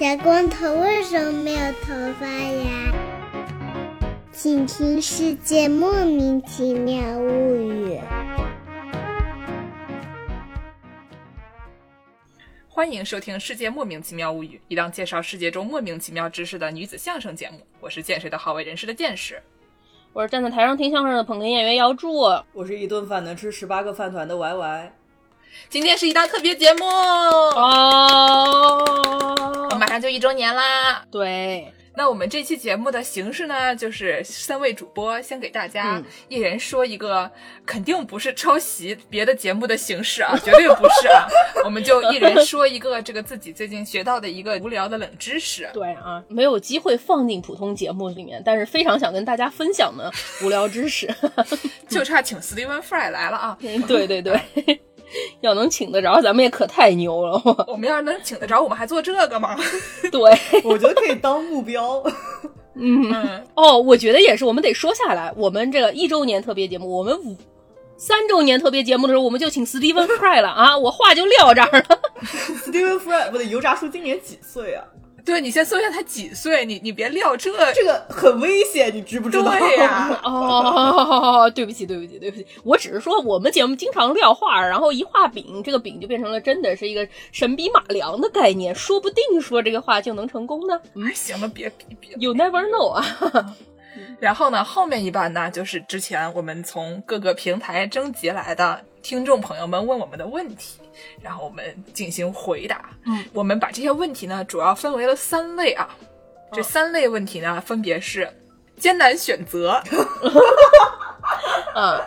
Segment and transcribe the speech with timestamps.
[0.00, 2.90] 小光头为什么没有头发呀？
[4.32, 7.98] 请听《世界莫名其妙物语》。
[12.66, 17.60] 欢迎收听《世界莫名其妙物语》，一档介绍世界中莫名其妙知识的女子相声节目。
[17.78, 19.42] 我是见谁的好为人师的见识，
[20.14, 22.20] 我是站在台上听相声的捧哏演员姚柱。
[22.54, 24.92] 我是一顿饭能吃十八个饭团的 Y Y。
[25.68, 26.86] 今天是一档特别节目
[29.90, 31.04] 马上就一周年啦。
[31.10, 37.28] 对，那我们这期节目的形式呢，就是三位主播先给大家一人说一个，
[37.66, 41.26] 肯定不是抄袭别的节目的形式啊， 绝对不是啊。
[41.66, 45.68] 我们就一人说一个这个自己最近学到的一个无聊的冷知识。
[45.74, 50.08] 对啊，没有机会放进普通节目里面，但是非常想跟大家分享的
[50.44, 51.12] 无聊知识，
[51.88, 53.58] 就差请 Steven Fry 来了啊！
[53.88, 54.40] 对对对。
[55.40, 57.66] 要能请得着，咱们也可太牛了。
[57.66, 59.56] 我们要是能请得着，我们还做这个吗？
[60.10, 60.20] 对，
[60.64, 62.02] 我觉得可以当目标。
[62.74, 64.44] 嗯，哦，我觉得也是。
[64.44, 67.36] 我们得说下来，我们这个一周年特别节目，我们五
[67.96, 70.78] 三周年特别节目的时候，我们就请 Steven Fry 了啊！
[70.78, 72.00] 我话就撂这儿了。
[72.64, 74.84] Steven Fry，不对，油炸叔今年几岁啊？
[75.24, 79.50] 对你先搜一下他几岁，你你别撂这这个很危险，你知不知道？
[79.50, 90.80] 对呀， 哦，对不起，对不起，对不起，我只是说我们节目经常撂话，然后一画饼，这个饼就变成了真的是一个神笔马良的概念，说不定说这个话就能成功呢。
[90.94, 93.56] 嗯，行了，别别别，You never know 啊。
[94.20, 100.80] 然后呢，后面一半呢，就是之前我们从各个平台征集来的听众朋友们问我们的问题。
[101.22, 102.90] 然后我们进行回答。
[103.06, 105.88] 嗯，我们把这些问题呢，主要分为了三类啊。
[106.52, 108.28] 这三类问题呢，分别是
[108.76, 109.80] 艰难选择，
[111.74, 112.00] 嗯，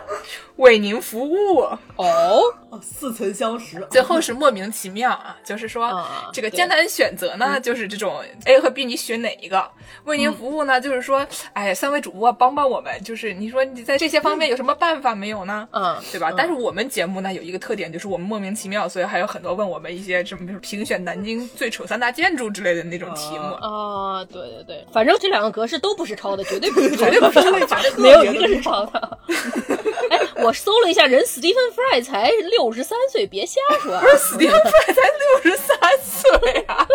[0.56, 1.60] 为您服务
[1.96, 2.42] 哦，
[2.82, 3.86] 似曾相识。
[3.90, 9.64] 最后是莫名其妙啊，就是说这个艰难选择呢，就是这种 A 和 B，你选哪一个？
[10.04, 15.66] 为您服务呢，就是说，哎，三位主播帮帮我们，就是你说你在这些方面有什么办法没有呢？
[15.72, 16.32] 嗯，对吧？
[16.36, 23.44] 但是我们节目呢有一个特点，就是我们莫名其妙，所以还有很多问我们一些什么，比如评选南京最丑三大建筑之类的那种题目。
[23.54, 27.50] 啊，对对对，反正这两个格式都不是抄的，绝对不是， 绝对不是，
[27.96, 29.13] 没 有一个是抄的。
[30.10, 33.98] 哎，我搜了一下，人 Stephen Fry 才六十三岁，别瞎说。
[34.00, 36.86] 不是 Stephen Fry 才六十三岁啊！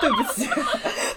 [0.00, 0.48] 对不起，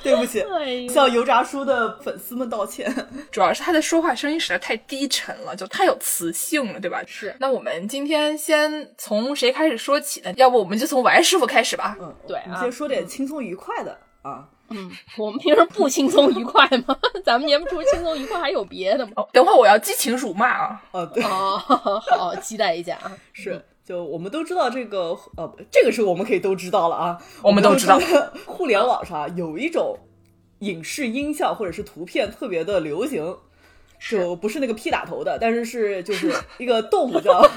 [0.03, 0.46] 对不起，
[0.90, 2.94] 向油炸叔的粉丝们道歉。
[3.32, 7.02] 主要是他的说话声音实在太低沉了，就太有磁性了，对吧？
[7.08, 7.34] 是。
[7.40, 10.34] 那我们今天先从谁开始说起呢？
[10.36, 11.96] 要不我们就从王师傅开始吧。
[12.00, 14.48] 嗯，对啊，先说点轻松愉快的啊。
[14.69, 16.97] 嗯，我们平时不轻松愉快吗？
[17.24, 19.13] 咱们节目除了轻松愉快还有别的吗？
[19.31, 20.84] 等会儿我要激情辱骂啊！
[20.91, 23.12] 哦，对，哦，好，期待一下啊。
[23.34, 27.18] 是，就我们都知道这个，呃，这个是我们可以都知道了啊。
[27.41, 28.00] 我们都知道，
[28.46, 29.97] 互联网上有一种
[30.59, 33.38] 影视音效或者是图片特别的流行，
[34.00, 37.41] 就不是那个 P 打头的，但是是就是一个动物叫。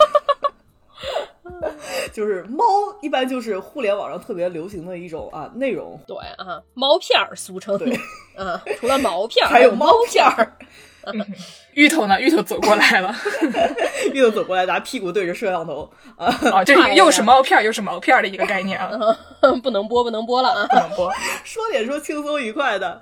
[2.13, 2.65] 就是猫，
[3.03, 6.01] 一般就是互联网上特别流行的一种啊内容。
[6.07, 7.77] 对啊，猫片儿俗称。
[7.79, 7.99] 对，
[8.37, 10.57] 嗯，除了毛片儿， 还有猫片儿。
[11.75, 12.21] 芋头呢？
[12.21, 13.15] 芋头走过来了，
[14.13, 16.27] 芋头走过来，拿屁股对着摄像头啊！
[16.51, 18.91] 啊，这又是猫片儿又是毛片儿的一个概念啊！
[19.63, 20.67] 不能播，不能播了啊！
[20.67, 21.13] 不能播。
[21.45, 23.01] 说点说轻松愉快的。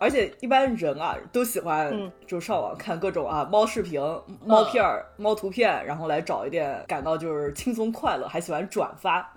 [0.00, 4.00] 而且一般人啊都喜欢就上网看各种啊猫视频、
[4.46, 9.30] 猫片儿、猫图片，然后来找一点感到就是轻松快乐，还喜欢转发。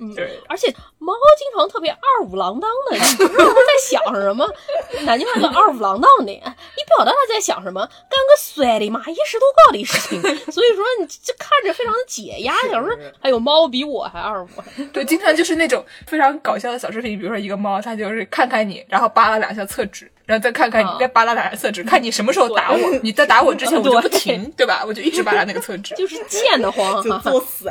[0.00, 0.14] 嗯，
[0.48, 4.48] 而且猫经常特别二五郎当的，你不知道它在想什么。
[5.04, 10.20] 南京话叫二五郎当的，你不晓得它在想什么，干个摔的嘛，一石头高的事情。
[10.52, 12.54] 所以说你这看着非常的解压。
[12.70, 14.48] 想说还有猫比我还二五，
[14.92, 22.78] 对，经常就是那种非常搞笑的小视频，比如说一个猫，它就是看看你，然后扒拉两下厕纸，然后再看看你，再扒拉两下厕纸，看你什么时候打我。
[23.02, 24.84] 你在打我之前我就不停，对吧？
[24.86, 27.70] 我就一直扒拉那个厕纸，就是贱的慌， 就作死。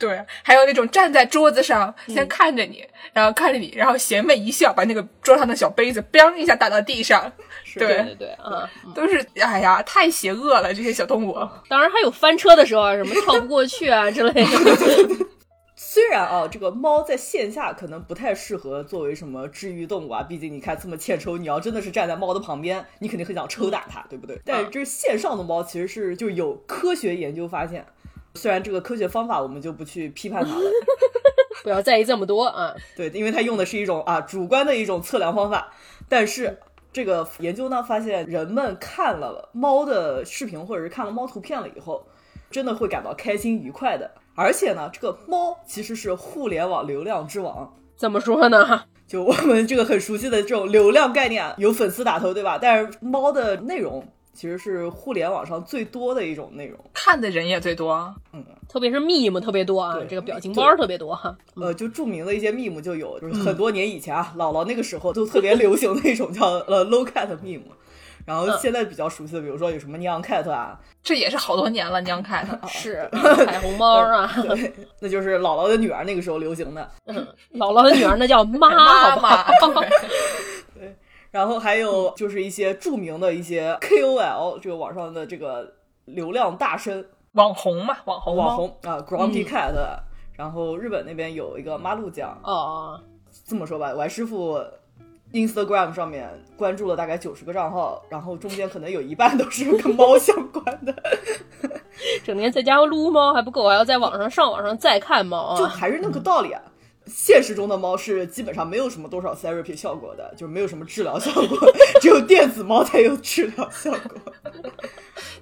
[0.00, 2.82] 对，还有那种站在桌子上先看着你，
[3.12, 7.30] 然后看着你，然后邪魅一笑，把那个桌上的小杯子 “bang” 一下打到地上。
[7.74, 11.34] 对对对，嗯，都是哎呀，太邪恶了这些小动物。
[11.68, 15.26] 当然还有翻车的时候啊，什么跳不过去啊 之类的。
[15.76, 24.40] 虽然啊，这个猫在线下可能不太适合作为什么治愈动物啊，毕竟你看这么欠抽，你要真的是站在猫的旁边，你肯定很想抽打它，对不对？
[24.44, 27.84] 但是这线上的猫其实是就有科学研究发现。
[28.34, 30.70] 虽然这个科学方法我们就不去批判它了，
[31.62, 32.74] 不要在意这么多啊。
[32.96, 35.72] 对，因为它用的是一种啊主观的一种测量方法。
[36.08, 36.58] 但是
[36.92, 42.04] 这个研究呢，发现人们看了猫的视频或者是看了猫图片了以后，
[42.50, 44.10] 真的会感到开心愉快的。
[44.34, 47.76] 而且呢，这个猫其实是互联网流量之王。
[47.96, 48.84] 怎么说呢？
[49.06, 52.58] 就我们这个很熟悉的这种流量概念，有粉丝打头，对吧？
[52.62, 58.14] 但是猫的内容其实是互联网上最多的一种内容，看的人也最多。
[58.32, 61.36] 嗯，特别是 meme 特别多啊，对这个表情包特别多哈。
[61.56, 67.60] 呃，就著名的一些 meme 就有，就是很多年以前啊，姥姥那个时候就特别流行那种叫呃 low cat meme，
[68.24, 72.46] 然后现在比较熟悉的，比如说有什么 neon cat 啊，这也是好多年了， 娘 cat，。
[72.68, 73.08] 是
[73.44, 76.88] 彩虹猫啊， 对，那就是姥姥的女儿那个时候流行的。
[77.06, 77.16] 嗯，
[77.54, 79.80] 姥姥的女儿那叫妈，妈好不好？
[79.80, 79.88] 妈，
[81.30, 85.74] 然后还有就是一些著名的一些 KOL，这个网上的这个
[86.06, 89.74] 流量大神网红嘛，网红网红啊，Grumpy Cat，、
[90.36, 93.00] 然后日本那边有一个马路酱，哦，
[93.46, 94.58] 这么说吧，王师傅
[95.32, 100.92] Instagram 上面关注了大概九十个账号，然后中间可能有一半都是跟猫相关的，
[102.24, 105.56] 整天在家撸猫还不够，还要在网上上网上再看猫啊。
[105.56, 106.60] 就还是那个道理啊。
[107.12, 111.58] 现实中的猫是基本上没有什么多少 therapy 效果的，就没有什么治疗效果，
[112.00, 114.32] 只有电子猫才有治疗效果。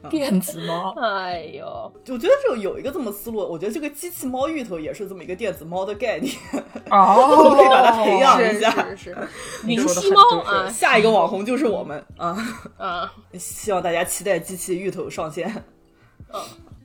[0.09, 0.95] 电子猫。
[1.03, 6.35] 哎呦，我觉得就有一个这么思路，我觉得这个机器猫芋头也是这么一个电子猫的概念，
[6.91, 8.71] 哦，可以把它培养一下。
[8.91, 9.17] 是是，
[9.65, 12.37] 你说得灵犀猫很对啊下一个网红就是我们啊！
[12.79, 13.13] 啊！
[13.39, 15.65] 希望大家期待机器芋头上线。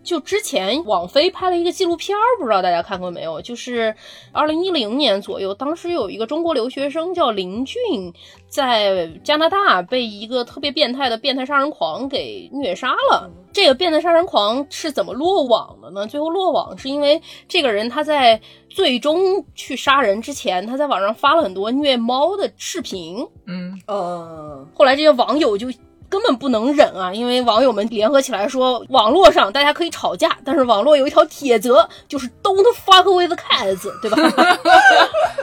[0.04, 3.42] 就之前网飞拍了一个纪录片儿，不知道大家看过没有？
[3.42, 3.96] 就是
[4.32, 8.14] 二零一零年左右，当时有一个中国留学生叫林俊，
[8.48, 13.32] 在加拿大被一个特别变态的变态杀人狂给虐杀了。
[13.54, 16.08] 这个变态杀人狂是怎么落网的呢？
[16.08, 25.68] 最后落网是因为这个人他在最终去杀人之前，他在网上发了很多虐猫的视频，嗯，呃，后来这些网友就
[26.14, 34.60] 根本不能忍啊，因为网友们联合起来说，网络上大家可以吵架，但是网络有一条铁则，就是 Don't fuck with cats，对吧？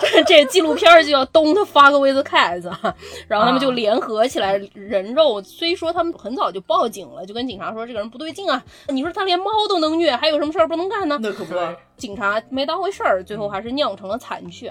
[0.01, 2.95] 这这纪录片儿就叫 Don't fuck with cats，啊
[3.27, 5.43] 然后他们就联合起来人肉。
[5.43, 11.19] 虽说他们很早就报警了，就跟警察说这个人不对劲啊，你说他连猫都能虐，还有什么事儿不能干呢？
[11.21, 11.55] 那可不，
[11.97, 14.71] 警察没当回事儿，最后还是酿成了惨剧。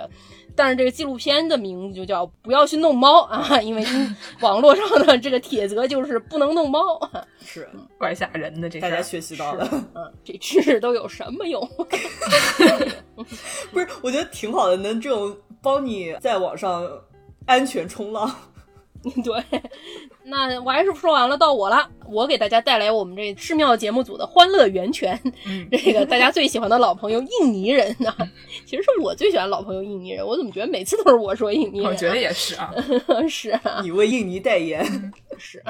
[0.60, 3.86] 但是这个纪录片的名字就叫“不要去弄猫”啊， 因为
[4.42, 7.00] 网络上的这个帖则就是不能弄猫。
[7.46, 9.02] 是怪吓人的这大家。
[9.02, 9.66] 学习到了。
[9.96, 11.66] 嗯，这知识都有什么用？
[13.72, 16.86] 不是，我觉得挺好的，能这种帮你在网上
[17.46, 18.30] 安全冲浪。
[19.24, 19.62] 对，
[20.25, 21.90] 那我还是说完了，到我了。
[22.12, 25.18] 我给大家带来我们这寺庙节目组的欢乐源泉，
[25.72, 28.16] 这个大家最喜欢的老朋友印尼人啊、
[28.66, 31.90] 其实是我最喜欢老朋友印尼人，我怎么觉得每次都是我说印尼人、啊？
[31.92, 32.74] 我觉得也是啊，
[33.30, 34.84] 是啊，你为印尼代言，
[35.38, 35.63] 是。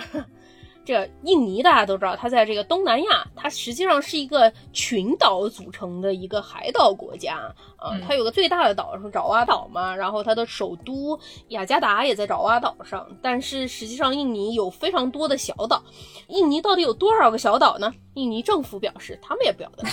[0.89, 7.35] 这个印尼大家都知道，它在这个东南亚，它实际上是一个群岛组成的一个海岛国家
[7.77, 11.19] 啊、嗯它有个最大的岛是爪哇岛嘛，然后它的首都
[11.49, 13.07] 雅加达也在爪哇岛上。
[13.21, 15.79] 但是实际上，印尼有非常多的小岛。
[16.27, 17.93] 印尼到底有多少个小岛呢？
[18.15, 19.83] 印尼政府表示，他们也不晓得。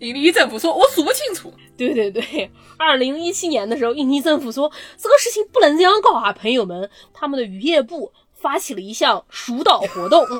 [0.00, 1.50] 印尼政府说我数不清楚。
[1.78, 8.12] 对对对，二零一七年的时候，印尼政府说这个事情不能这样搞啊，朋友们，他们的渔业部
[8.44, 10.22] 发起了一项数岛活动。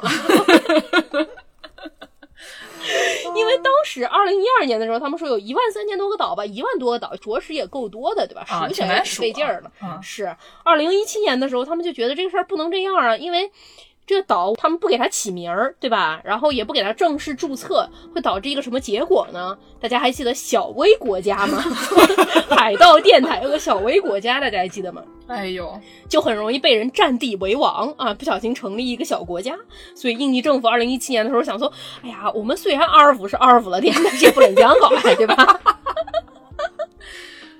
[3.35, 8.45] 因为当时二零一二年的时候，他们说有一万三千多个岛吧，一万多个岛，着实也够多的，对吧？
[8.47, 9.71] 啊数起来也挺挺难数费劲儿的。
[9.81, 13.51] 啊是二零一七年的时候，他们就觉得这个事儿不能这样啊，因为
[14.07, 16.21] 这个岛他们不给它起名儿，对吧？
[16.25, 19.57] 然后也不给它正式注册，会导致一个什么结果呢？
[19.81, 21.63] 大家还记得小微国家吗？
[22.51, 25.03] 海盗电台有个小微国家，大家还记得吗？
[25.27, 28.13] 哎呦，就很容易被人占地为王啊！
[28.13, 29.57] 不小心成立一个小国家，
[29.95, 35.61] 所以印尼政府二零一七年的时候想说，哎呀，我们虽然阿尔府是阿尔府了点，但是也不能这样搞，对吧？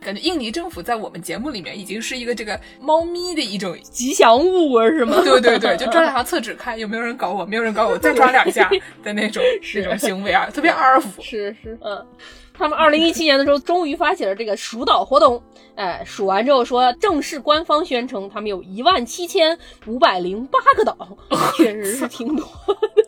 [0.05, 5.23] 感觉印尼政府在我们节目里面已经是一个这个猫咪的一种，吉祥物啊，是吗？
[5.25, 8.71] 对对对，就抓两下厕纸看有没有人搞我，没有人搞我，再抓两下
[9.03, 9.43] 的那种
[9.75, 11.11] 那种行为啊，特别阿尔法。
[11.23, 12.07] 是是，嗯，
[12.53, 15.43] 他们二零一七年的时候终于发起了这个数岛活动，
[15.75, 21.17] 哎，数完之后说正式官方宣称他们有一万七千五百零八个岛，
[21.57, 22.47] 确实是挺多
[22.97, 23.04] 的。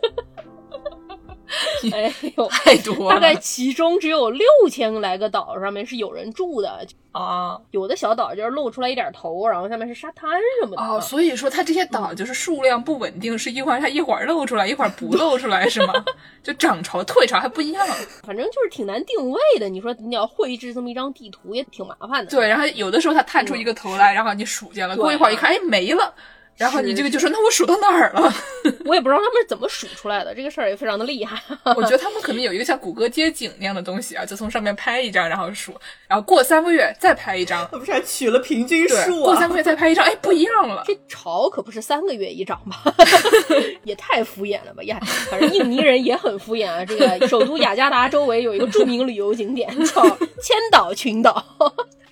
[1.92, 10.82] 哎呦， 太多了，大概其中只有六千来个岛上面是有人住的，啊有的小岛就是露出来一点头，然后下面是沙滩什么的。
[10.82, 15.92] 哦，所以说它这些岛就是数量不稳定，是一会儿它一会儿露出来，一会儿不露出来，是吗？
[16.42, 17.86] 就涨潮退潮还不一样。
[18.22, 19.68] 反正就是挺难定位的。
[19.68, 22.30] 你说你要绘制这么一张地图也挺麻烦的。
[22.30, 26.14] 对，然后有的时候它探出一个头来，然后你数见了，过一会儿一看，哎，没了。
[26.56, 28.32] 然后你这个就说那我数到哪儿了？
[28.86, 31.40] 我也不知道他们是怎么数出来的，这个事儿也非常的厉害。
[31.76, 35.74] 我觉得他们可能有一个像谷歌街景那样的东西啊，就从上面拍一张，然后数，
[36.08, 39.24] 然后过三个月再拍一张，他不是还取了平均，数啊？
[39.24, 40.82] 过三个月再拍一张，哎，不一样了。
[40.86, 42.94] 这潮可不是三个月一涨吧？
[43.84, 44.82] 也太敷衍了吧！
[44.84, 44.98] 呀，
[45.30, 46.84] 反正印尼人也很敷衍啊。
[46.84, 50.02] 这个首都雅加达周围有一个著名旅游景点叫
[50.40, 51.44] 千岛群岛，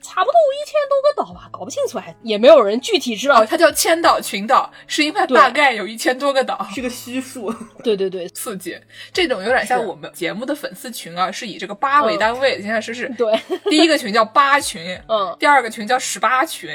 [0.05, 3.47] 差不多一千多个岛吧，搞不清楚，还也没有人具体知道哦，。
[3.49, 6.69] 它叫千岛群岛，是因为对大概有一千多个岛。
[6.75, 7.51] 是个虚数，
[7.83, 8.79] 对对对刺激，
[9.15, 12.61] 这种有点像我们节目的粉丝群啊，是以这个八为单位。
[12.61, 13.35] 现在是是，对，
[13.71, 16.71] 第一个群叫八群， 嗯，第二个群叫十八群。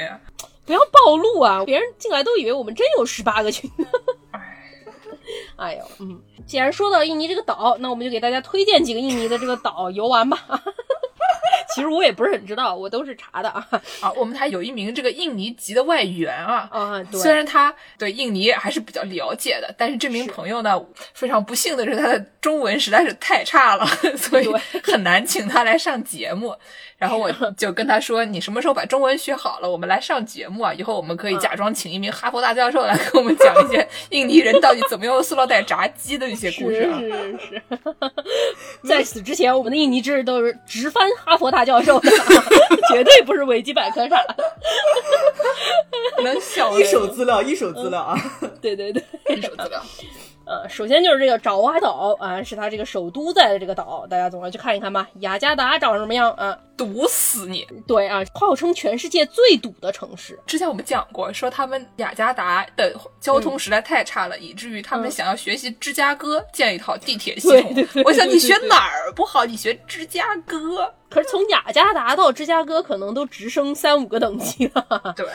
[0.66, 1.64] 不要暴露啊！
[1.64, 3.86] 别人进来都以为我们真有十八个群呢。
[5.56, 10.38] 哎呦，嗯，既然说到印尼这个岛，那我们就给大家推荐几个印尼的这个岛游玩吧。
[11.74, 13.66] 其实我也不是很知道，我都是查的啊。
[14.00, 16.68] 啊，我们台有一名这个印尼籍的外援啊。
[16.70, 20.80] 啊，对，虽然他对印尼还是比较了解的，但是这名朋友呢，
[21.14, 24.48] 非常不幸的是他的中文实在是太差了， 所以
[24.82, 26.54] 很难请他来上节目。
[26.98, 30.74] 然后我就跟他说：“你什么时候把中文学好了，我们来上节目啊？
[30.74, 36.98] 以后我们可以假装请一名哈佛大教授来给我们讲一些 印尼人到底怎么用塑料袋炸鸡的一些故事是啊。
[37.00, 37.62] 是是。
[38.86, 42.10] 在此之前，我们的印尼知识都是直翻哈佛大教授的，
[42.92, 44.36] 绝对不是维基百科上的。
[46.22, 48.14] 能小一手资料，一手资料啊！
[48.60, 49.02] 对对对。
[49.34, 49.82] 一手资料。
[50.50, 55.08] 呃，首先就是这个爪哇岛啊，是它这个首都在的这个岛，大家总要去看一看吧。
[55.20, 56.58] 雅加达长什么样啊？
[56.76, 57.64] 堵死你！
[57.86, 60.36] 对啊，号称全世界最堵的城市。
[60.46, 67.74] 之前我们讲过，说他们雅加达的交通实在太差了，以至于他们想要学习芝加哥建一套地铁系统。
[67.74, 69.44] 对对对我想你学哪儿不好？
[69.44, 70.92] 你学芝加哥。
[71.08, 75.26] 可是从雅加达到芝加哥，可能都直升三五个等级了对，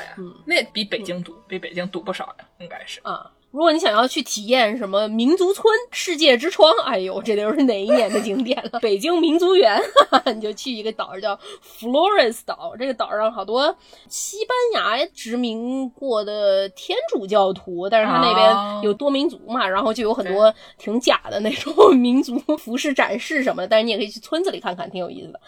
[0.46, 3.00] 那比北京堵，比北京堵不少呀，应该是。
[3.04, 3.32] 啊！
[3.56, 8.80] 如果你想要去体验什么民族村、世界之窗，哎呦，这都是哪一年的景点了？
[8.84, 11.40] 北京民族园，哈哈，你就去一个岛叫
[11.80, 13.74] Florence 岛，这个岛上好多
[14.10, 25.40] 西班牙殖民过的天主教徒，但是他那哦边有多民族嘛，然后就有很多挺假的那种民族服饰展示什么的，但是你也可以去村子里看看，挺有意思的。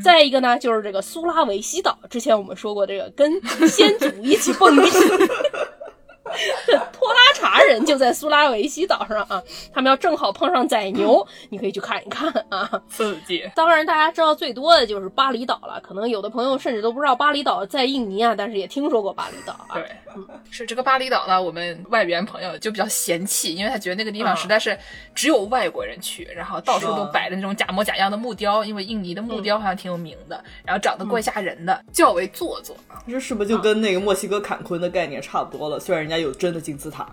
[0.00, 3.28] 再一个呢，就是这个苏拉维西岛，之前我们说过，这个跟
[3.66, 4.88] 先祖一起蹦迪。
[6.92, 12.68] 拖拉查人就在苏拉维西岛上啊，他们要正好碰上宰牛， 你可以去看一看啊。
[12.88, 13.48] 刺激。
[13.54, 19.74] 当然，大家知道最多的就是巴厘岛了，可能有的朋友甚至都不知道巴厘岛在印尼啊，但是也听说过巴厘岛啊。
[19.74, 19.84] 对，
[20.50, 24.76] 是这个巴厘岛呢，我们外援朋友就比较嫌弃，因为他觉得那个地方嗯实在是
[25.14, 33.02] 只有外国人去，然后到处都摆的那种假模假样的木雕，因为印尼的木雕好像挺有名的，然后长得怪吓人的，较为做作啊。
[33.08, 35.78] 这是不是就跟那个墨西哥坎昆的概念差不多了？
[35.78, 37.08] 虽然人家有真的金字塔，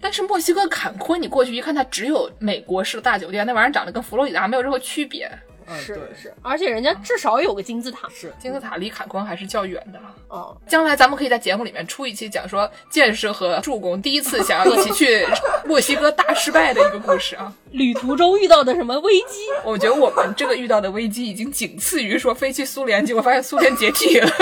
[0.00, 5.30] 但是墨西哥坎昆，你过去一看，它只有美国式的大酒店，那玩意儿长得跟佛罗里达没有任何区别。
[5.72, 10.00] 嗯，是对，是，而且人家至少有个金字塔是金字塔离坎昆还是较远的。
[10.26, 10.56] 哦。
[10.66, 15.24] 将来咱们可以在节目里面出一期讲说建设和助攻第一次想要一起去
[15.64, 17.52] 墨西哥大失败的一个故事啊。
[17.70, 19.38] 旅途中遇到的什么危机？
[19.62, 24.28] 我觉得我们这个遇到的危机已经仅次于说飞去苏联，结果发现苏联解体了。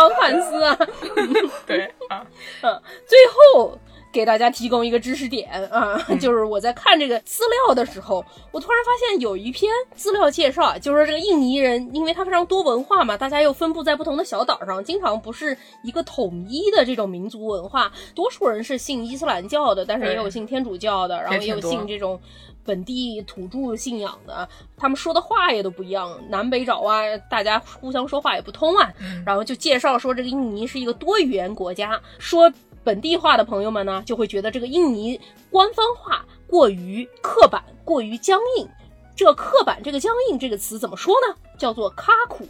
[0.00, 0.78] 汤汉斯啊，
[1.66, 2.24] 对啊，
[2.62, 3.78] 嗯，最后
[4.12, 22.20] 给大家提供一个知识点啊，就是我在看这个资料的时候，我突然发现有一篇资料介绍啊，就是说这个印尼人，因为他非常多文化嘛，大家又分布在不同的小岛上，经常不是一个统一的这种民族文化，多数人是信伊斯兰教的，但是也有信天主教的，然后也有信这种。
[22.62, 28.92] 本地土著信仰的，他们说的话也都不一样，南北爪哇，大家互相说话也不通啊。
[29.24, 32.52] 然后就介绍说，这个印尼是一个多语言国家，说
[32.82, 35.20] 本地话的朋友们呢，就会觉得这个印尼
[35.50, 38.68] 官方话过于刻板，过于僵硬。
[39.14, 41.36] 这刻板，这个僵硬这个词怎么说呢？
[41.58, 42.48] 叫做卡苦。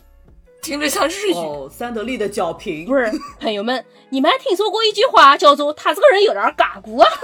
[0.63, 1.35] 听着像日语。
[1.35, 3.11] 哦，三得利的脚平不是，
[3.41, 7.09] 朋友们，你们还听说过一句话叫做“他这个人有点嘎咕啊”？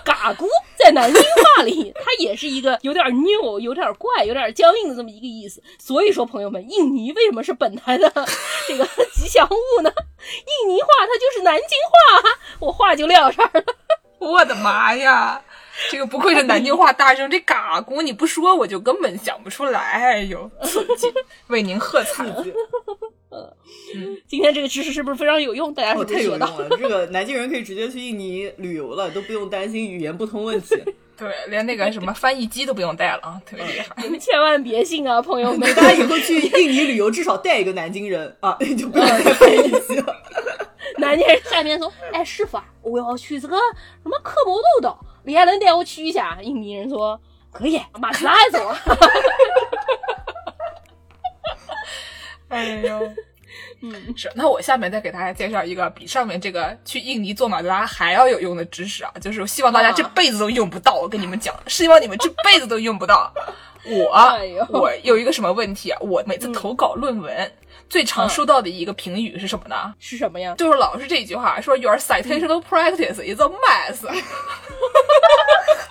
[0.04, 5.62] 嘎咕在南京话里，它也是一个有点拗、有点怪、有点僵硬的这么一个意思。
[5.78, 8.10] 所以说，朋友们，印尼为什么是本台的
[8.66, 9.92] 这个吉祥物呢？
[10.64, 13.64] 印尼话它就是南京话啊，我话就撂这儿了。
[14.18, 15.42] 我的妈呀！
[15.90, 19.80] 这个不愧是南京话大圣，这嘎咕你不说我就根本想不出来。
[19.80, 21.10] 哎呦，刺激！
[21.46, 22.26] 为您喝彩。
[24.26, 25.72] 今天这个知识是不是非常有用？
[25.72, 26.46] 大家是哦，不是学到？
[26.46, 26.76] 太有用了！
[26.76, 30.76] 这个 南京人可以直接去印尼旅游了，都不用担心语言不通问题。
[31.16, 33.94] 对，连那个什么翻译机都不用带了啊，特别厉害。
[34.02, 35.60] 你们千万别信啊，朋友们！
[35.76, 40.16] 大家以后去印尼旅游，至少带一个南京人啊，你就不用带翻译机了。
[40.96, 43.56] 南京人下面说：“哎，师傅啊，我要去这个
[44.02, 47.20] 什么科摩多岛，你还能带我去一下？”印尼人说
[47.52, 48.72] ：“可以，马上来走。”
[52.50, 53.12] 哎呦，
[53.80, 54.30] 嗯，是。
[54.34, 60.94] 那我下面再给大家介绍一个比上面这个去印尼做马德拉还要有用的知识啊，就是希望大家这辈子都用不到。
[60.94, 63.32] 我跟你们讲，是希望你们这辈子都用不到。
[63.88, 64.38] 我
[64.68, 65.98] 我有一个什么问题啊？
[66.00, 67.52] 我每次投稿论文。
[67.90, 69.92] 最常收到的一个评语是什么呢？
[69.98, 70.54] 是什么呀？
[70.56, 74.06] 就是老是这句话，说 Your citational practice is a mess。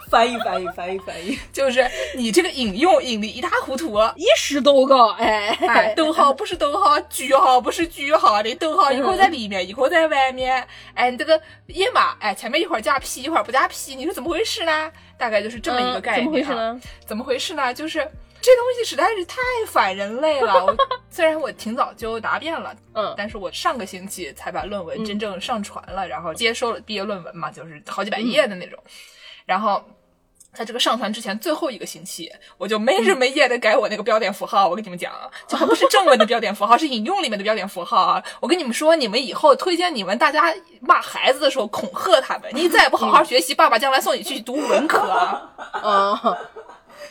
[0.09, 10.65] 翻译翻译翻译翻译， 就是你这个引用引的一塌糊涂，一时都高，哎哎，逗号不是逗号，句号不是句号的，逗号一会儿在里面，一会儿在外面，
[10.95, 14.91] 哎，你这个页码，哎，前面一会儿加 P，一会儿不加 P，你说怎么回事呢？
[15.15, 16.23] 大概就是这么一个概念。
[16.23, 16.81] 怎么回事呢？
[17.05, 17.71] 怎么回事呢？
[17.73, 18.09] 就是。
[18.41, 20.65] 这东西实在是太反人类了。
[20.65, 20.75] 我
[21.09, 28.79] 虽然我挺早就答辩了，嗯，但是我上个星期才把论文真正上传了，然后接收了毕业论文嘛，就是好几百页的那种。
[29.45, 29.83] 然后
[30.53, 34.67] 在这个上传之前最后一个星期，我就没日没夜的改我那个标点符号。
[34.67, 35.11] 我跟你们讲，
[35.47, 38.23] 这还不是正文的标点符号，是引用里面的标点符号啊！
[38.39, 46.37] 我跟你们说，你们以后推荐你们大家骂孩子的时候恐吓他们，你再不好好学习，爸爸将来送你去读文科啊！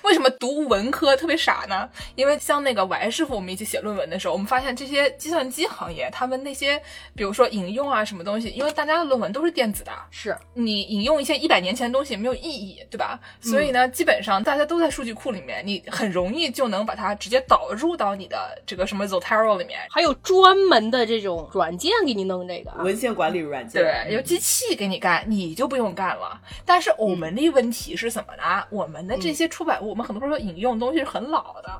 [0.02, 1.88] 为什么读文科特别傻呢？
[2.14, 6.80] 因为像那个王师傅，我们一起写论文的时候，我们发现这些计算机行业，他们那些
[7.14, 13.18] 比如说引用啊什么东西，因为大家的论文都是电子的，是你引用一些一百年前的东西没有意义，对吧？
[13.40, 26.40] 所以呢，基本上大家都在数据库里面，你很容易就能把它直接导入到你的这个什么 Zotero 里面，还有专门的这种软件给你弄这个文献管理软件，对，有机器给你干，你就不用干了。
[26.64, 28.64] 但是我们的问题是什么呢？
[28.70, 29.87] 我们的这些出版物。
[29.88, 31.70] 我们很多时候引用东西是很老的，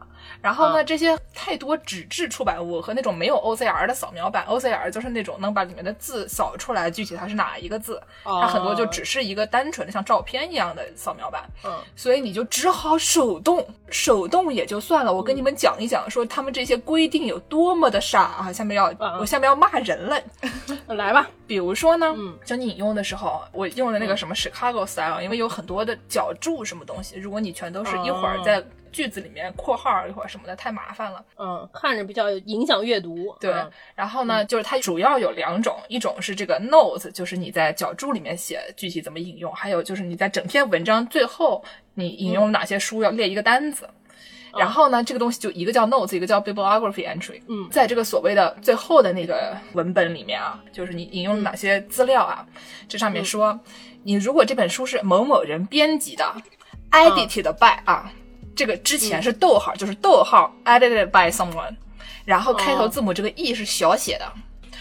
[0.40, 15.12] 然后呢，这些太多纸质出版物和那种没有 OCR 的扫描版，OCR 就是那种能把里面的字扫出来，具体它是哪一个字，它很多就只是一个单纯的像照片一样的扫描版，嗯，所以你就只好手动，手动也就算了。
[15.12, 18.52] 我跟你们讲一讲，说他们这些规定有多么的傻啊！
[18.52, 20.20] 下面要我下面要骂人了，
[20.94, 21.28] 来吧。
[21.46, 22.14] 比如说呢，
[22.44, 27.98] 就你引用的时候，我用的那个什么 Chicago style，因为有很多的脚注什么东西，如果你全都是。
[27.98, 31.24] 一会儿在句子里面括号，一会儿什么的，太麻烦了。
[31.38, 33.34] 嗯，看着比较影响阅读。
[33.40, 33.52] 对，
[33.94, 43.88] 然后呢，就是它主要有两种，一种是这个 notes，就是你在脚注里面写具体怎么引用；还有就是你在整篇文章最后你引用了哪些书，要列一个单子。
[44.56, 47.40] 然后呢，这个东西就一个叫 notes，一个叫 bibliography entry。
[47.48, 52.46] 嗯，在这个所谓的最后的那个文本里面啊，就是你引用了哪些资料啊？
[52.88, 53.58] 这上面说，
[54.02, 56.24] 你如果这本书是某某人编辑的。
[56.90, 58.10] edited by 啊，
[58.58, 61.72] 这个之前是逗号，就是逗号 edited by someone，
[62.24, 64.24] 然后开头字母这个 e 是小写的。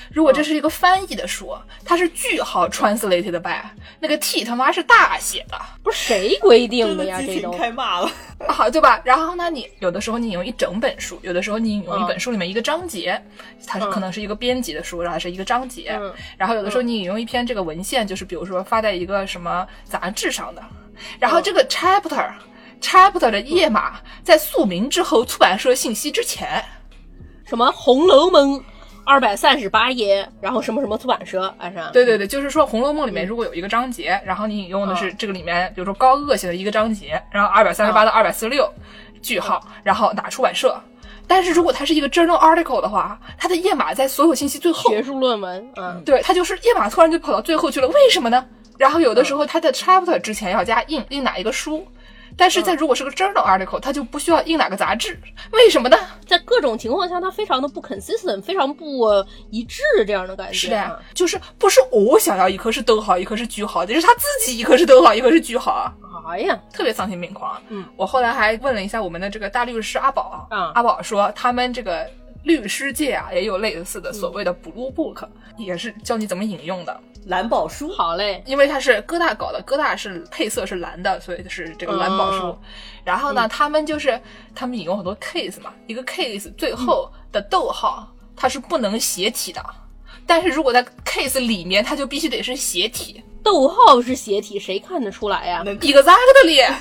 [0.10, 3.62] 如果这是一个翻译的书，它是句号 translated by，
[4.00, 5.60] 那个 t 他妈是大写的。
[5.84, 7.22] 不是谁规定的呀？
[7.22, 8.10] 这种开骂了，
[8.48, 9.00] 好对吧？
[9.04, 13.22] 然后呢，你有的时候你引用一整本书，有的时候你引用一本书里面一个章节，
[13.68, 16.00] 它是可能是一个编辑的书，然后是一个章节。
[16.36, 20.63] 然后有的时候你引用一篇这个文献，就是比如说发在一个什么杂志上的。
[21.20, 21.63] 然后这个
[22.82, 26.63] chapter，chapter 的页码在宿名之后，出版社信息之前，
[27.46, 28.60] 什么《红楼梦》
[29.06, 31.76] 二百三十八页，然后什么什么出版社，啊是？
[31.94, 38.70] 对对对，就是说《红楼梦》里面如果有一个章节，然后你引用的是这个里面，比如说高鹗写的一个章节，然后二百三十八到二百四十六，
[39.22, 40.80] 句号，然后哪出版社？
[41.30, 44.90] 但是如果它是一个 journal article 的话，它的页码在所有信息最后。
[44.90, 48.46] 学术论文，嗯，对，它就是页码突然就跑到最后去了，为什么呢？
[48.78, 51.86] 然后有的时候它的 chapter 之前要加 in in 哪一个书，
[52.38, 55.19] 但是在如果是个 journal article，它就不需要印哪个杂志，
[55.52, 55.97] 为什么呢？
[56.26, 59.08] 在各种情况下，它非常的不 consistent，非常不
[59.50, 60.54] 一致，这样的感觉。
[60.54, 65.91] 是的，就是不是我想要一颗是逗号，一颗是句号，就是他自己一颗是逗号，一颗是句号。
[66.28, 67.60] 哎呀，特别丧心病狂。
[67.69, 72.06] 嗯，我后来还问了一下我们的这个大律师阿宝，嗯，阿宝说他们这个
[72.48, 77.00] 律师界啊也有类似的所谓的 blue book，也是教你怎么引用的。
[77.26, 82.58] 蓝宝书，好嘞，因为它是哥大搞的，哥大是配色是蓝的，所以是这个蓝宝书。
[83.04, 84.20] 然后呢，他们就是
[84.56, 89.62] 他们引用很多 case 嘛，一个 case 最后的逗号它是不能斜体的，
[90.26, 93.22] 但是如果在 case 里面，它就必须得是斜体。
[93.44, 96.68] 逗号是斜体，谁看得出来呀？？Exactly，？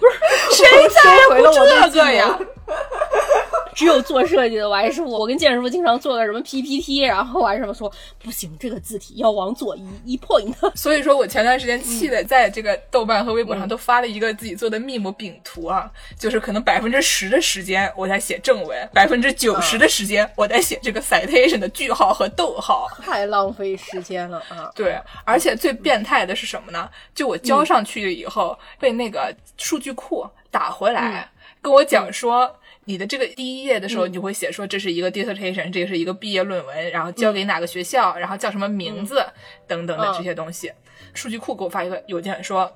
[0.00, 1.42] 不是谁在乎
[1.90, 2.38] 这个呀？
[3.74, 10.54] 只有做设计的王师傅，我跟建师傅经常做个什么 PPT，然后王师傅说不行，这个字体要往左移一 point。
[10.76, 24.70] 所以说我前段时间气的，在这个豆瓣和微博上都发了一个自己做的 meme 饼图啊，就是可能百分之十的时间我在写正文，百分之九十的时间我在写这个 citation 的句号和逗号，太浪费时间了啊！
[24.76, 26.88] 对，而且最变态的是什么呢？
[27.12, 31.28] 就我交上去以后，被那个数据库打回来，
[31.64, 32.54] 跟我讲说。
[32.86, 39.24] 你的这个第一页的时候，你就会写说这是一个 dissertation，这是一个毕业论文，然后交给哪个学校，然后叫什么名字
[39.66, 40.70] 等等的这些东西。
[41.14, 42.70] 数据库给我发一个邮件说，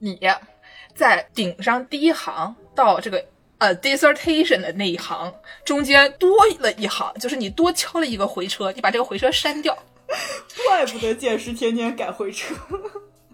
[0.00, 0.20] 你
[0.94, 3.24] 在顶上第一行到这个
[3.56, 9.74] 呃 dissertation 的那一行中间多了一行，就是你多敲了一个回车，你把这个回车删掉。
[10.68, 12.54] 怪不得剑师天天改回车。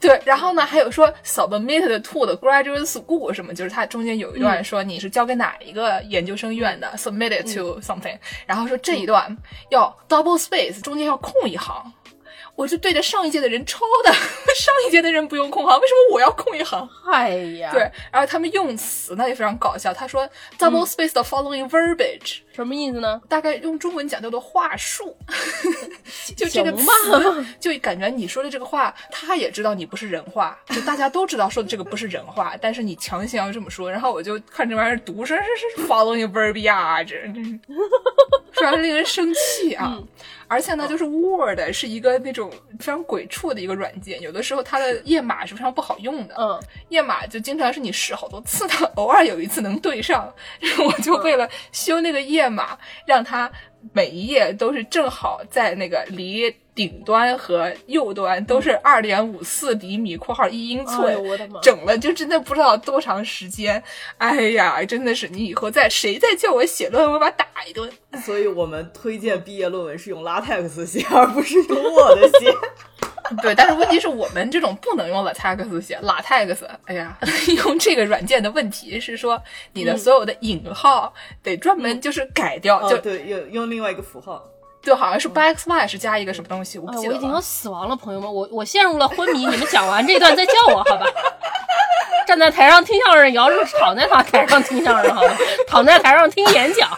[0.01, 9.37] 对，然后呢，还有说 submitted to 的 graduate school 什么，就是它中间有一段说你是交给哪一个研究生院的，submitted to something，然后说这一段
[9.71, 11.93] 要 double space，中间要空一行。
[12.59, 16.89] 我就对着上一届的人抄的，上一届的人不用空行，为什么我要空一行？
[17.09, 17.29] 哎
[17.61, 23.23] 呀，对，然后他们用词呢也非常搞笑，他说 double space the following verbiage，什么意思呢？
[23.29, 25.17] 大概用中文讲叫做话术，
[26.37, 35.45] 就这个词，就感觉你说的这个话，他也知道你不是人话，就大家都知道说的这个不是人话，但是你强行要这么说，然后我就看这玩意儿读，说是
[35.77, 37.15] 是 following verbiage，
[38.51, 39.97] 非常令人生气啊。
[40.49, 46.35] 而且呢，就是 Word 是一个那种非常鬼畜的一个软件，有的时候它的页码是非常不好用的。
[46.39, 46.59] 嗯，
[46.89, 50.33] 页码就经常是你试好多次的，偶尔有一次能对上。
[50.59, 53.51] 然 后我就为了修那个页码，让它
[53.93, 56.55] 每一页都是正好在那个离。
[56.79, 61.21] 顶端和右端都是二点五四厘米（括号一英寸），
[61.61, 63.83] 整了就真的不知道多长时间。
[64.17, 67.91] 哎呀，真的是你以后再谁再叫我写论文，我把打一顿。
[68.25, 72.55] 所以我们推荐毕业论文是用 LaTeX 写，而不是用 Word 写。
[73.43, 76.59] 对，但是问题是我们这种不能用 LaTeX 写，LaTeX。
[76.87, 77.17] 哎呀，
[77.65, 79.41] 用这个软件的问题是说，
[79.73, 81.13] 你的所有的引号
[81.43, 84.43] 得专门就是改掉，就对，用用另外一个符号。
[84.81, 91.05] 就好像是 backspace 是加一个什么东西，我我已经要死亡了，朋友们，我我陷入了昏迷，你们讲完这段再叫我好吧？
[92.27, 95.37] 站在台上听相声，姚是躺在他台上听相声好吧？
[95.67, 96.89] 躺在台上听演讲。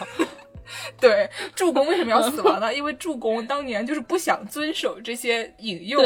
[1.01, 2.73] 对，助攻为什么要死亡呢？
[2.73, 6.05] 因为助攻当年就是不想遵守这些引用，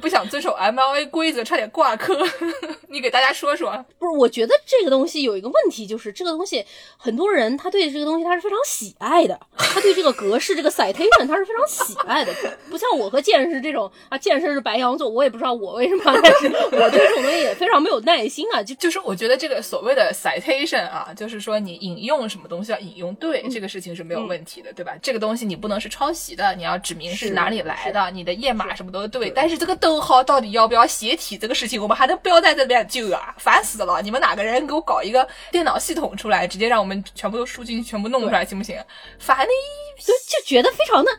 [0.00, 2.18] 不想遵守 MLA 规则，差点挂科。
[2.88, 3.84] 你给大家说说。
[3.98, 6.64] 不是，我觉得这个东西有一个问题，就是这个东西
[6.96, 12.32] 很多人他对这个东西他是非常喜爱的，他对这个格式这个 citation 他是非常喜爱的，
[12.68, 18.62] 不像我和剑士这种啊，剑士是白羊座，我也不知道我为什么，但是我对这种东西也非常没有耐心啊。
[18.62, 24.20] 就 就是我觉得这个所谓的 citation 啊，就是说你引用什么东西要引用对，这个事情是没有。
[24.30, 24.94] 问题的对吧？
[25.02, 29.28] 这个东西你不能是抄袭的，你要指明是哪里来的，你的页码什么都对。
[29.30, 33.34] 但是这个逗号到底要不要斜体这个事情，我们还能不要在这边就啊？
[33.38, 34.00] 烦死了！
[34.02, 38.76] 你们哪个人给我搞一个电脑系统出来，直接让我们全部都输进去，全部弄出来，行不行？
[39.18, 39.52] 烦的，
[39.98, 41.10] 就就觉得非常的。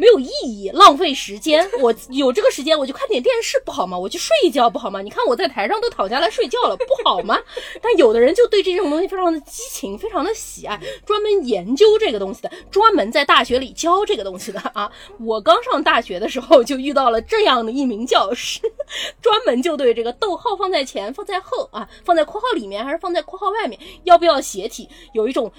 [0.00, 1.70] 没有意义，浪费时间。
[1.78, 3.98] 我有这个时间，我就看点电视不好吗？
[3.98, 5.02] 我去睡一觉不好吗？
[5.02, 7.38] 你看我在台上都躺下来睡觉了，不好吗？
[7.82, 14.90] 但有的人就对这种东西非常的激情，非常的喜爱，专门研究这个东西的，专门在大学里教这个东西的啊。
[15.18, 18.60] 我刚上大学的时候就遇到了这样的一名教师，
[19.20, 25.52] 专门就对这个逗号放在前，放在后啊，放在括号里面还是放在括号外面，要不要斜体，有一种。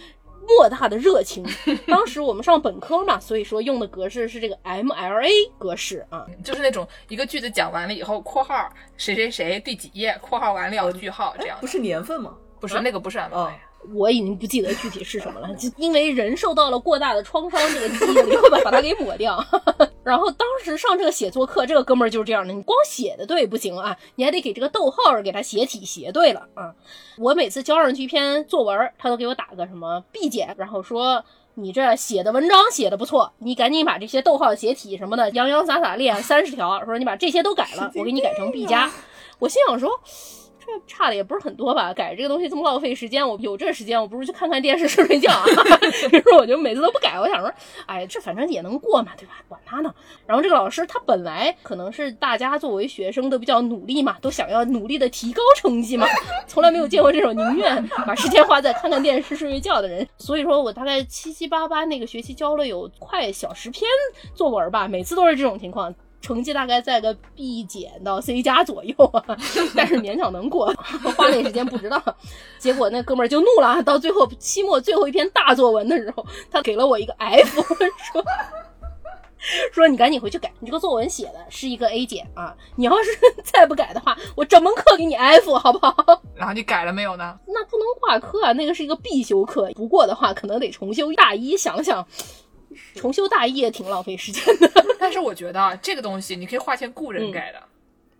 [0.57, 1.45] 莫大的热情，
[1.87, 11.57] 当时我们上本科嘛，所以说用的格式是这个 MLA 格式啊，就是那种一个句子讲完了以后，括号谁谁谁第几页，括号完了要句号这样。
[11.59, 12.35] 不是年份吗？
[12.59, 13.51] 不是那个不是 MLA。
[13.93, 19.43] 我已经不记得具体是什么了，就因为人受到了过大的创伤，这个记忆力会把把它给抹掉。
[20.03, 26.73] 然后当时上这个写作课，这个哥们儿就是这样的，你光写的对不行啊，你还得给这个逗号给他写体写对了啊。
[27.17, 31.23] 我每次交上去一篇作文，他都给我打个什么 B 减，然后说
[31.55, 38.91] 你这写的文章写的不错，你赶紧把这些逗号写体什么的洋洋洒洒列三十条，说你把这些都改了，我给你改成 B 加。
[39.39, 39.89] 我心想说。
[40.87, 41.93] 差的也不是很多吧？
[41.93, 45.45] 改这个东西这么浪费时间，我有这时间，我不如去看看电视、睡睡觉啊。
[46.11, 47.51] 于是我就每次都不改，我想说，
[47.85, 49.33] 哎，这反正也能过嘛，对吧？
[49.47, 49.93] 管他呢。
[50.25, 56.07] 然后这个老师他本来可能是大家作为学生都比较努力嘛，都想要努力的提高成绩嘛，
[56.47, 60.07] 从来没有见过这种宁愿把时间花在看看电视、睡睡觉的人。
[60.17, 63.83] 所以说我大概七七八八那个学期交了有快小十篇
[64.33, 65.93] 作文吧，每次都是这种情况。
[66.21, 69.37] 成绩大概在个 B 减到 C 加左右啊，
[69.75, 70.67] 但是勉强能过，
[71.17, 72.01] 花那时间不知道。
[72.59, 77.61] 结果那哥们儿就怒了，到最后期末最后一篇大作文的时候，他给了我一个 F，
[78.13, 78.23] 说。
[79.73, 82.55] 说你赶紧回去改，你这个作文写的是一个 A 减啊！
[82.75, 83.09] 你要是
[83.43, 86.21] 再不改的话，我整门课给你 F，好不好？
[86.35, 87.35] 然后你改了没有呢？
[87.47, 91.57] 那不能挂科啊，那个是一个必修课，不过的话可能得重修大一。
[91.57, 92.05] 想想，
[92.95, 94.71] 重修大业也挺浪费时间的。
[94.99, 97.59] 但是我觉得这个东西你可以花钱雇人改的。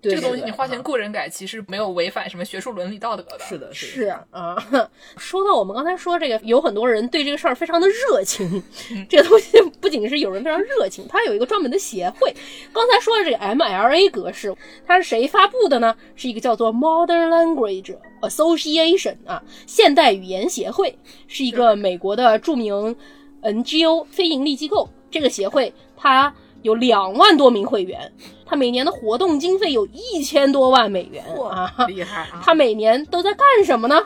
[0.04, 3.40] 这个东西你花钱雇人改，其实没有违反什么学术伦理道德的。
[3.40, 4.58] 是的，是啊。
[5.16, 8.64] 说到我们刚才说这个，有很多人对这个事儿非常的热情。
[9.08, 12.36] 这个东西不仅是有人非常热情，它有一个专门的协会。
[12.74, 14.56] 刚才说的这个 MLA 格式，
[14.88, 15.96] 它是谁发布的呢？
[16.16, 22.96] 是一个叫做 Modern Language Association 啊，现代语言协会，是一个美国的著名
[23.42, 24.90] NGO 非盈利机构。
[25.10, 28.12] 这个协会它有两万多名会员。
[28.46, 32.42] 它每年的活动经费有一千多万美元啊，厉害啊！
[32.44, 33.98] 它每年都在干什么呢？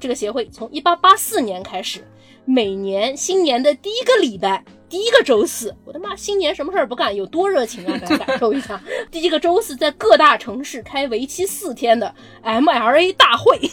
[0.00, 2.04] 这个协会从一八八四年开始，
[2.44, 7.96] 每年新年的第一个礼拜，第一个周四，我的妈，新年什么事儿不干，有多热情啊！
[7.98, 13.70] 大家感受一下，第一个周四在各大城市开为期四天的 MLA 大会。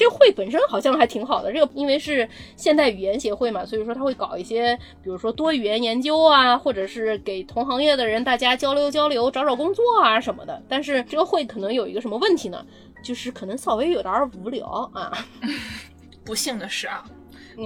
[0.00, 10.62] 这个会本身好像还挺好的，这个因为是现代语言协会嘛，所以说他会搞一些，比如说多语言研究啊，或者是给同行业的人大家交流交流，找找工作啊什么的。
[10.66, 12.64] 但是这个会可能有一个什么问题呢？
[13.04, 15.12] 就是可能稍微有点无聊啊。
[16.24, 17.04] 不幸的是啊，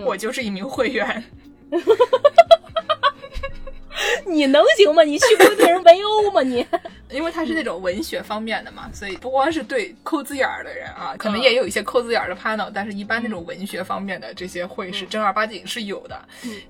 [0.04, 1.22] 我就是一名会员。
[4.26, 5.02] 你能行吗？
[5.02, 6.42] 你去跟别人围殴吗？
[6.42, 6.66] 你？
[7.10, 16.20] 因为他是那种文学方面的嘛，所以不光是对抠字眼儿的人啊，可能也有一些抠字眼儿的 panel，但是一般那种文学方面的这些会是正儿八经是有的。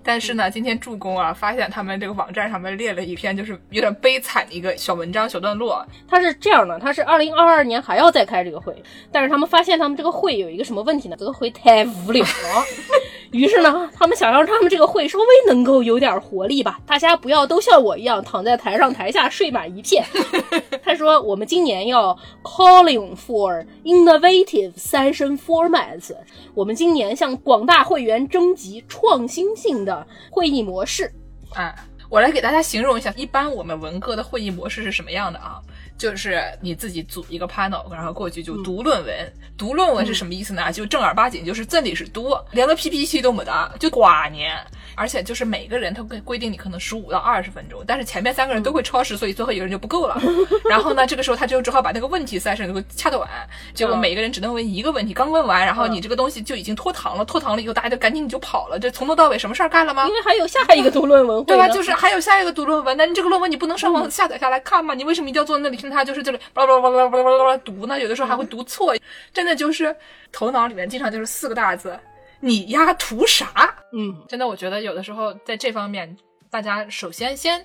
[0.02, 5.82] 但是呢，今天助攻啊，发现他们这个网站上面列了一篇就是有点悲惨的一个小文章、小段落。
[6.06, 8.76] 他是这样的，他是二零二二年还要再开这个会，
[9.10, 11.16] 但是他们发现他们这个会有一个什么问题呢？
[11.18, 12.64] 这个会太无聊了。
[13.32, 20.04] 于是呢，他们想让他们这个会稍微能够有点活力吧，大家不要都像我一样躺在台上台下睡满一片。
[20.84, 26.14] 他说，我们今年要 calling for innovative session formats，
[26.52, 31.10] 我们今年向广大会员征集创新性的会议模式。
[31.54, 31.74] 啊，
[32.10, 35.58] 我来给大家形容一下，一般我们文科的会议模式是什么样的啊？
[35.96, 39.32] 就是你自己组一个 panel，然后过去就读论文。
[39.56, 40.70] 读论文是什么意思呢？
[40.70, 44.52] 就正儿八经就是这里是读，连个 PPT 都没得，就挂念。
[44.94, 50.20] 而且就是每个人他规规定你可能十五到二十分钟，但是前面三个人都会超时，所以最后一个人就不够了。
[50.68, 53.28] 然后呢，这个时候他就只好把那个问题塞上，给掐短。
[53.74, 57.24] 结果每个人只能问一个问题，刚问完，然后你这个东西就已经拖堂了。
[57.24, 58.78] 拖堂了以后，大家就赶紧你就跑了。
[58.78, 60.06] 这从头到尾什么事儿干了吗？
[60.06, 61.68] 因为还有下一个读论文，对吧？
[61.68, 62.84] 就是还有下一个读论？
[62.84, 64.94] 文，那你这个论文你不能上网下载下来看吗？
[64.94, 67.98] 你为什么一定要坐在那里听他就是这里巴拉巴拉巴拉巴拉巴拉读呢？
[67.98, 68.94] 有的时候还会读错，
[69.32, 69.94] 真的就是
[70.30, 71.98] 头脑里面经常就是四个大字。
[72.44, 73.74] 你丫图啥？
[73.94, 76.14] 嗯，真的，我觉得有的时候在这方面，
[76.50, 77.64] 大家首先先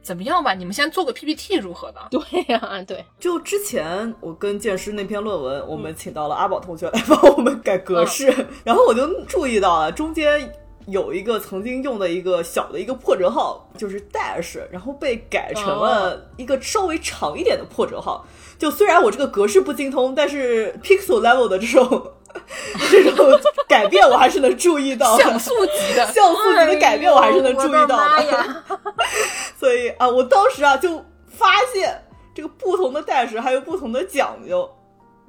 [0.00, 0.54] 怎么样吧？
[0.54, 2.00] 你们先做个 PPT 如何的？
[2.08, 3.04] 对呀，对。
[3.18, 8.32] 就之前我跟剑师那篇论文，我们请到了阿宝同学来 帮我们改格式，
[8.62, 10.52] 然后我就注意到了中间
[10.86, 18.24] 有一个曾经用的一个小的一个破折号，就是 dash，然后被改成了一个稍微长一点的破折号。
[18.56, 22.12] 就虽然我这个格式不精通，但是 pixel level 的这种。
[22.90, 23.28] 这种
[23.68, 28.62] 改变我还是能注意到，像素级的像素级的改变我还是能注意到的。
[29.58, 32.02] 所以啊，我当时啊就发现
[32.34, 34.70] 这个不同的代式还有不同的讲究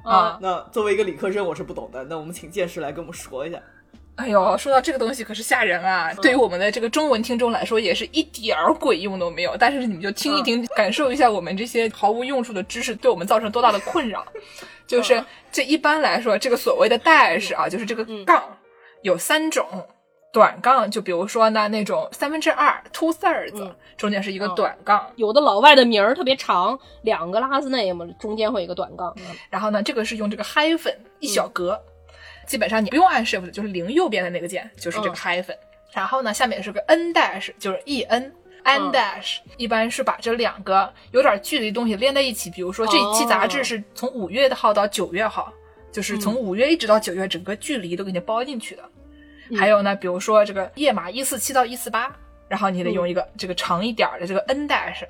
[0.03, 0.37] 啊。
[0.41, 2.03] 那作为一个理科生，我是不懂的。
[2.03, 3.59] 那我们请剑师来跟我们说一下。
[4.15, 6.13] 哎呦，说到这个东西可是吓人啊！
[6.21, 9.57] 对于我们的这个中文听众来说，也是一点儿鬼用都没有。
[9.57, 14.23] 但是你们就听一听，感受一下我们这些毫无用处的知识对我们造成多大的困扰。
[14.87, 18.43] 就是这一般来说，这个所谓的 dash 啊，就是这个杠
[19.01, 19.65] 有三种，
[20.31, 25.11] 短杠就比如说呢那种三分之二 two thirds，中间是一个短杠。
[25.15, 29.15] 有的老外的名儿特别长，两个 last name 中间会有一个短杠。
[29.49, 31.79] 然后呢，这个是用这个 hyphen 一小格。
[32.45, 35.55] 基本上你不用按 shift，就是零右边的那个键，就是这个 hyphen。
[35.93, 42.49] 然后呢，下面是个 n dash，就是 e n n dash，一般是把这两个有点距离的东西连在一起。
[42.49, 45.51] 比如说这一期杂志是从五月的号到九月号，
[45.91, 48.83] 就是从五月一直到九月，整个距离都给你包进去的。
[49.57, 52.15] 还有呢，比如说这个页码一四七到一四八，
[52.47, 55.05] 然后你得用一个这个长一点的这个 n dash。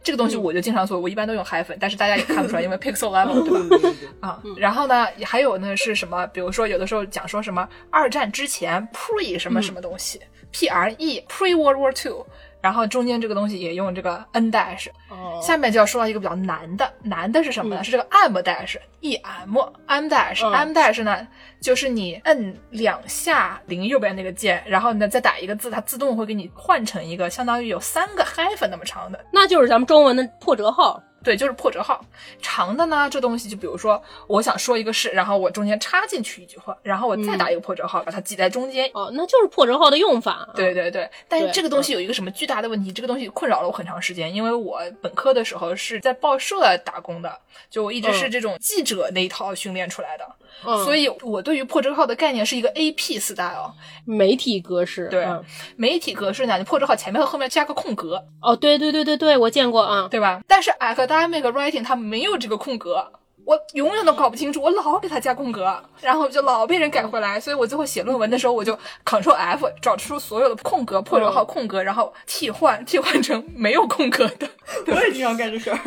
[0.00, 3.92] 这个东西我就经常做，我一般都用 hyphen，但是大家也看不出来， 因为 pixel level 对吧？
[4.20, 6.24] 啊，然后呢，还有呢是什么？
[6.28, 10.20] 比如说有的时候讲说什么二战之前 pre 什么什么东西
[10.52, 12.24] ，P R E pre World War Two，
[12.62, 14.86] 然后中间这个东西也用这个 n dash。
[15.10, 17.82] 哦，下面就要说到一个比较难的，难的是什么呢？
[17.82, 21.26] 嗯是这个 m dash e m m dash、嗯 m dash 呢，
[21.60, 29.18] 就是你摁两下零右边那个键，然后呢再打一个字，它自动会给你换成一个相当于有三个 hyphen 那么长的。
[29.32, 31.02] 那就是咱们中文的破折号。
[31.22, 32.04] 对，就是破折号。
[32.40, 38.90] 长的呢，这东西就比如说，我想说一个事，然后我中间插进去一句话，然后我再打一个破折号，把它挤在中间。
[38.94, 40.48] 哦，那就是破折号的用法。
[40.54, 42.92] 对对对，但是这个东西有一个什么巨大的问题？
[42.92, 47.38] 这个东西困扰了我很长时间，因为我本科的时候是在报社打工的，
[47.70, 50.26] 就我一直是这种记者那一套训练出来的，
[50.64, 53.72] 嗯，所以我对于破折号的概念是一个 AP style
[54.04, 55.08] 媒体格式。
[55.08, 55.44] 对嗯
[55.76, 60.08] 媒体格式呢，你破折号前面和后面加个空格，哦，对对对对对，我见过啊。
[60.10, 60.40] 对吧？
[60.46, 63.12] 但是 academic writing 它没有这个空格。
[63.44, 68.72] 我永远都搞不清楚，我老给它加空格，然后就老被人改回来，所以我最后写论文的时候，我就
[69.04, 74.48] Ctrl F 找出所有的空格、破折号、空格，然后替换替换成没有空格的。
[74.86, 75.78] 我也经常干这事儿。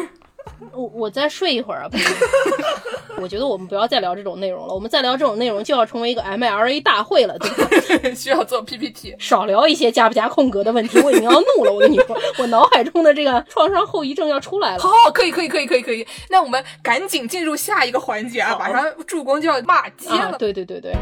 [0.73, 1.89] 我我再睡一会儿啊！
[1.89, 1.97] 不
[3.21, 8.11] 我觉得我们不要再聊这种内容了，我们再聊这种内容就要成为一个 MLA 大会了，对吧？
[8.15, 9.15] 需要做 PPT。
[9.19, 11.71] 少聊一些加不加空格的问题，我已经要怒了。
[11.73, 14.79] 我跟你说，我脑海中的这个创伤后遗症要出来了。
[14.79, 16.05] 好，可以，可以，可以，可以，可以。
[16.29, 18.57] 那我们赶紧进入下一个环节啊！
[18.59, 20.37] 马上助攻就要骂街啊，了。
[20.37, 20.93] 对对对对，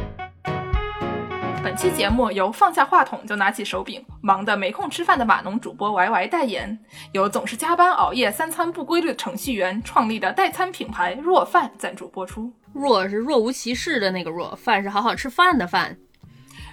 [1.63, 6.77] 本期节目由放下话筒就拿起手柄，忙得没空吃饭的码农主播 Y Y 代言，
[7.13, 12.51] 由总是加班熬夜、三餐不规律的程序员创立的代餐品牌若饭赞助播出。
[12.73, 15.95] 若是若无其事的那个若，饭是好好吃饭的饭。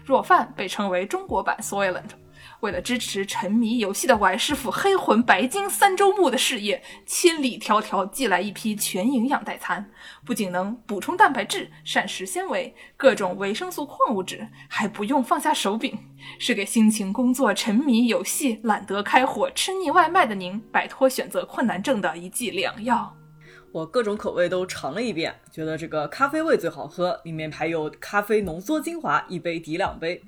[0.05, 2.20] 若饭被称为中国版 Soylent。
[2.61, 9.91] 为了支持沉迷游戏的 Y 师傅黑魂白金三周目的事业，千里迢迢寄来一批全营养代餐，
[10.27, 15.97] 不仅能补充蛋白质、膳食纤维、各种维生素、矿物质，还不用放下手柄，
[16.39, 23.17] 是给辛勤工作、沉迷游戏、懒得开火、吃腻外卖的您摆脱选择困难症的一剂良药。
[23.73, 30.21] 我各种口味都尝了一遍，觉得这个咖啡味最好喝，里面还有咖啡浓缩精华，一杯抵两杯。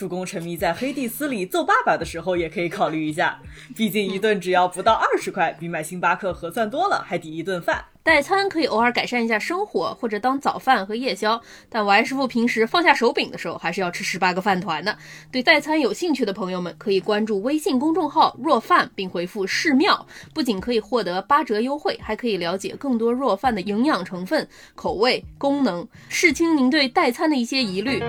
[0.00, 3.38] 助攻沉迷在黑蒂斯里揍爸爸的时候，也可以考虑一下，
[3.76, 7.84] 毕竟一顿只要不到二十块，比买星巴克合算多了，还抵一顿饭。
[8.02, 11.38] 代餐可以偶尔改善一下生活，或者当早饭和夜宵。
[11.68, 14.96] 但王师傅平时放下手柄的时候，还是要吃十八个饭团的。
[15.30, 28.02] 对代餐有兴趣的朋友们，可以关注微信公众号“若饭”，并回复“寺庙”，不仅可以获得八折优惠，还可以了解更多若饭的营养成分、口味、功能，视清您对代餐的一些疑虑。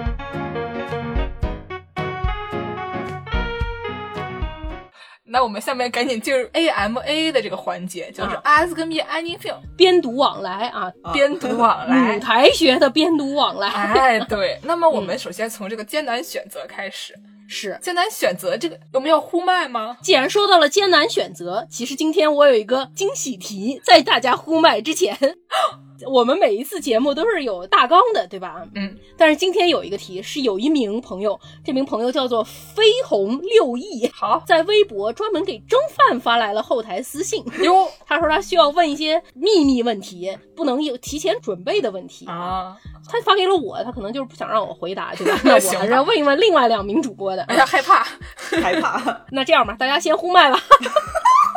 [5.32, 12.20] 那我们下面赶紧进入 AMA 的这个环节，就是啊 Ask Me Anything，编读往来啊，编读往来舞。
[12.20, 17.15] 台学的编读往来、哎，对， 那么我们首先从这个艰难选择开始。
[17.48, 17.78] 是。
[17.82, 19.98] 艰难选择这个，我们要呼麦吗？
[20.02, 25.17] 既然说到了艰难选择，其实今天我有一个惊喜题，在大家呼麦之前，
[26.08, 28.64] 我们每一次节目都是有大纲的，对吧？
[28.76, 42.26] 嗯，但是今天有一个题，是有一名朋友，这名朋友叫做飞鸿六亿，好在微博专门给蒸饭发来了后台私信，哟他说他需要问一些秘密问题，不能有提前准备的问题。
[42.26, 42.78] 啊！
[43.10, 45.40] 他发给了我，他可能就是不想让我回答，对吧？
[45.44, 47.44] 那我还是要问一问另外两名主播的。
[47.44, 48.06] 哎呀，害怕，
[48.62, 49.02] 害怕。
[49.32, 50.60] 那这样吧，大家先呼麦吧。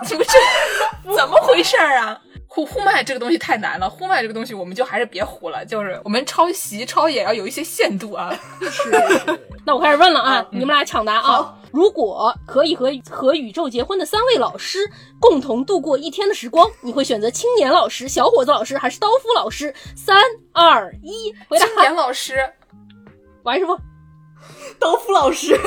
[0.08, 2.20] 你们这怎么回事儿啊？
[2.54, 8.32] 呼呼麦这个东西太难了，呼麦这个东西我们就还是别呼了，就是我们抄袭抄也要有一些限度啊。
[8.70, 8.92] 是
[9.66, 11.52] 那我开始问了啊，你们俩抢答啊。
[11.72, 14.78] 如果可以和和宇宙结婚的三位老师
[15.18, 19.74] 共同度过一天的时光，你会选择青年老师、小伙子老师还是刀夫老师？
[19.96, 21.74] 三二一，回答青。
[21.80, 22.36] 年老师，
[23.42, 23.76] 王师傅，
[24.78, 25.58] 刀夫老师，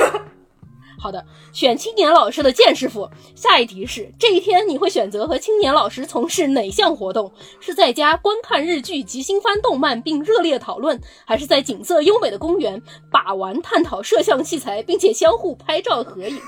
[0.98, 3.08] 好的，选青年老师的剑师傅。
[3.34, 7.32] 下一题是：这一天你会选择和青年老师从事哪项活动？
[7.60, 16.40] 是在家观看日剧及新番动漫并热烈讨论，还是在景色优美的公园把玩探讨摄像器材，并且相互拍照合影？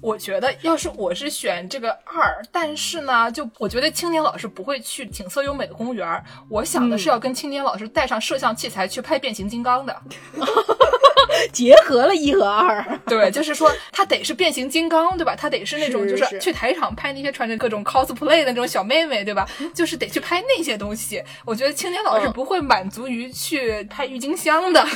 [0.00, 9.94] 我觉得要是我是选这个二，但是呢，就我觉得青年老师不会去景色优美的公园儿，我想的是要跟青年老师带上摄像器材去拍变形金刚的。
[11.52, 12.84] 结合了一和二。
[13.06, 15.34] 对，就是说他得是变形金刚，对吧？
[15.36, 19.48] 他得是那种就是是去台场拍那些穿着各种 cosplay 的那种小妹妹，对吧？
[19.74, 21.22] 就是得去拍那些东西。
[21.44, 24.86] 我觉得青年老师嗯不会满足于去拍郁金香的。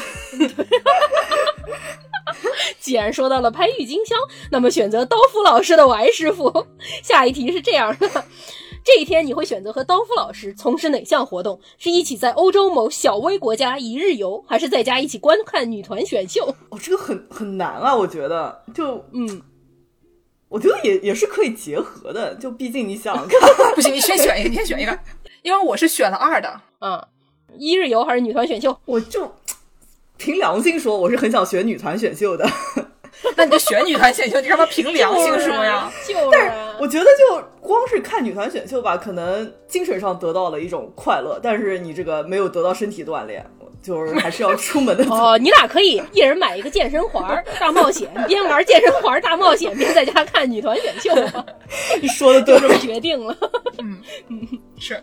[2.79, 4.19] 既然说到了拍郁金香，
[4.51, 6.67] 那么选择刀夫老师的王师傅。
[7.03, 8.25] 下一题是这样的：
[8.85, 11.61] 这一天你会选择和刀夫老师从事哪项活动？
[11.79, 16.55] 是一起在欧洲某小微国家一日游，还是在家一起观看女团选秀？
[16.71, 19.43] 哦，这个很很难啊，我觉得就嗯，
[20.49, 23.41] 我觉得也也是可以结合的，就毕竟你想想 看，
[23.75, 24.99] 不行，你先选一个，你先选一个，
[25.43, 26.61] 因为我是选了二的。
[26.81, 27.01] 嗯，
[27.57, 28.77] 一日游还是女团选秀？
[28.85, 29.33] 我就
[30.17, 32.49] 凭良心说，我是很想选女团选秀的。
[33.37, 35.91] 那你就选女团选秀，你干嘛凭良心说呀？
[36.09, 43.45] 就是啊，我觉得就光是看女团选秀吧，可能精神上得到了一种快乐，但是你这个没有得到身体锻炼。
[43.83, 51.11] 就是还是要出门的 哦，你俩可以一人买一个健身环大冒险，边玩健身环大冒险，边在家看女团选秀。
[52.01, 53.37] 你说的对， 这么决定了。
[53.81, 54.47] 嗯嗯，
[54.79, 55.03] 是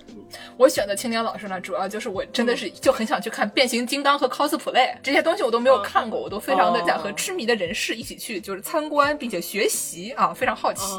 [0.56, 10.96] 我选的青年老师呢，主要就是我真的是就很想去看变形金刚和 cosplay 这些东西，我都没有看过，我都非常的想和痴迷的人士一起去，就是参观并且学习啊，非常好奇。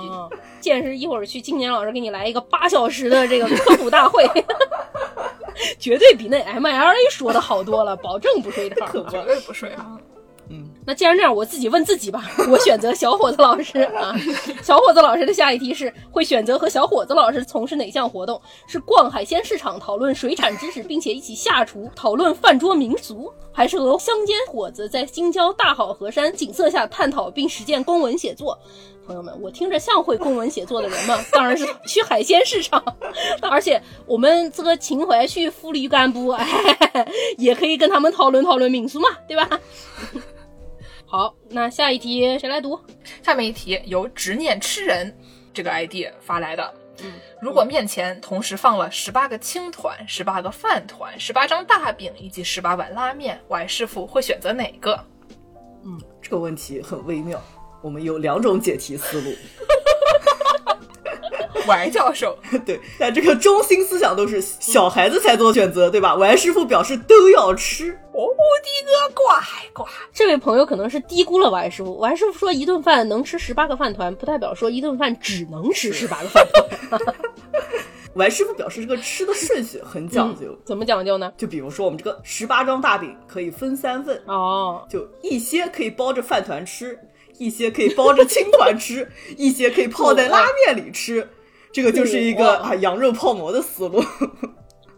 [0.61, 4.25] 见识一会儿去青年老师给你来一个八小时的这个科普大会。
[5.79, 9.99] 绝对比那 M L A 说的好多了，保证不睡套， 绝对不睡啊。
[10.81, 12.31] 嗯，那既然这样，我自己问自己吧。
[12.51, 14.15] 我选择小伙子老师 啊。
[14.63, 18.41] 小伙子老师的下一题是：会选择和小伙子老师从事哪项活动？
[18.67, 28.59] 是逛海鲜市场讨论水产知识，并且一起下厨讨论饭桌民俗，还是和乡间伙子在京郊大好河山景色下探讨并实践公文写作？
[29.07, 31.19] 朋友们，我听着像会公文写作的人吗？
[31.33, 32.83] 当然是 去海鲜市场。
[33.43, 36.47] 而且我们这个秦淮区妇女干部，哎，
[37.37, 39.49] 也可以跟他们讨论讨论民俗嘛，对吧？
[41.11, 42.79] 好，那下一题谁来读？
[43.21, 45.13] 下面一题由执念吃人
[45.53, 46.73] 这个 ID 发来的。
[47.03, 55.05] 嗯，如果面前同时放了十八个青团、十八个饭团、十八张大饼以及十八碗拉面，Y 师傅会选择哪个？
[55.83, 57.43] 嗯，这个问题很微妙，
[57.83, 59.35] 我们有两种解题思路。
[61.67, 67.91] Y 教授， 对，但这个中心思想都是小孩子才做选择，对吧？Y 师傅表示都要吃。
[68.13, 69.35] 哦，的个乖
[69.73, 69.87] 乖！
[70.13, 71.97] 这位朋友可能是低估了 Y 师傅。
[71.99, 76.47] Y 师傅说一顿饭能吃十八个饭团，不代表说一顿饭只能吃十八个饭
[76.91, 77.01] 团。
[78.15, 81.33] Y 师傅表示这个吃的顺序很讲究，怎么讲究呢？
[81.37, 86.99] 就比如说我们这个十八张大饼可以分三份哦，就一些可以包着饭团吃，
[87.41, 91.27] 一些可以包着青团 吃，一些可以泡在拉面里吃。
[91.73, 93.99] 这个就是一个啊羊肉泡馍的思路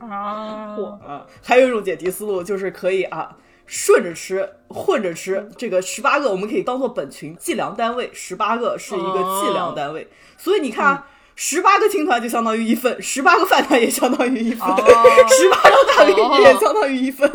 [0.01, 0.75] 啊
[1.07, 5.49] 啊，还有一种解题思路就是可以啊顺着吃混着吃。
[5.57, 10.09] 这个十八个我们可以当做本群计量单位，十八个是一个计量单位。
[10.37, 17.31] 所以你看啊，十八个青团就相当于一份，十八个饭团也相当于一份，十八张大饼也相当于一份。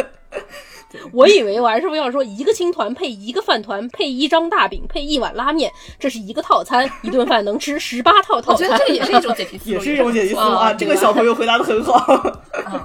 [1.12, 8.70] 我以为我还是不要说一个青团配一个饭团配一张大饼配一碗拉面，这是一个套餐，一顿饭能吃 十八套套餐。
[8.70, 10.74] 我觉得这也是一种解题思路， 也是一种解题思路啊！
[10.74, 12.22] 这个小朋友回答的很好。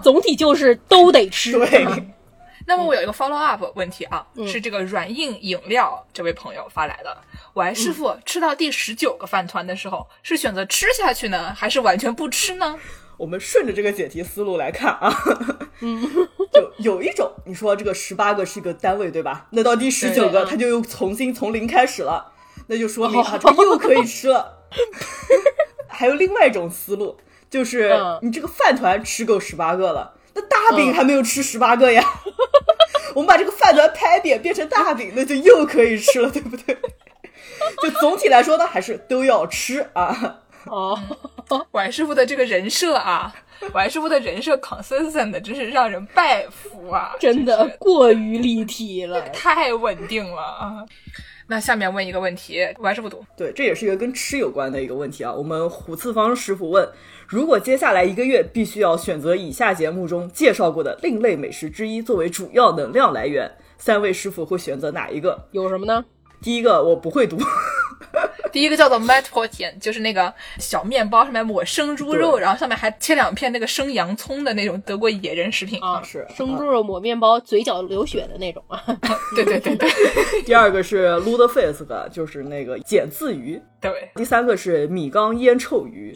[0.02, 1.52] 总体就是都得吃。
[1.52, 1.86] 对。
[2.64, 7.16] 那么我有一个 follow up 问题啊，是这个软硬饮料这位朋友发来的。
[7.54, 12.78] 喂，师傅，吃到第十九个饭团的时候，是选择吃下去呢，还是完全不吃呢？
[13.22, 15.16] 我们顺着这个解题思路来看啊，
[15.78, 16.02] 嗯，
[16.52, 19.46] 就有一种，你说这个十八个是一个单位，对吧？
[19.50, 22.32] 那到第十九个，他就又重新从零开始了，
[22.66, 24.58] 那就说好啊，这个又可以吃了。
[25.86, 27.16] 还有另外一种思路，
[27.48, 32.04] 就是你这个饭团吃够十八个了，那大饼还没有吃十八个呀。
[33.14, 36.76] 我们把这个饭团拍扁变成大饼，那就又可以吃了，对不对？
[37.80, 40.40] 就总体来说呢，还是都要吃啊。
[40.66, 40.98] 哦，
[41.72, 43.32] 婉师傅的这个人设啊，
[43.72, 47.14] 婉师傅的人设 consistent 真是让人拜服啊！
[47.18, 50.84] 真的过于立体了， 太稳定了啊！
[51.48, 53.22] 那下面问一个问题，婉师傅读。
[53.36, 55.32] 对，这也是一个跟吃有关的一个问题啊。
[55.32, 56.88] 我们虎次方师傅问：
[57.26, 65.46] 如果接下来一个月必须要选择以下节目中介绍过的另类美食之一作为主要能量来源，三位师傅会选择哪一个？
[65.50, 66.02] 有什么呢？
[66.40, 67.36] 第一个我不会读。
[68.52, 78.84] 第一个叫做 Mat Potian，就是那个小面包上面抹生猪肉，然后上面还切两片那个生洋葱的那种德国野人食品啊，是生猪肉抹面包，嘴角流血的那种啊。
[79.34, 79.90] 对对对对。
[80.44, 83.60] 第二个是 Ludafisk，就是那个碱渍鱼。
[83.80, 84.10] 对。
[84.14, 86.14] 第三个是米缸腌臭鱼。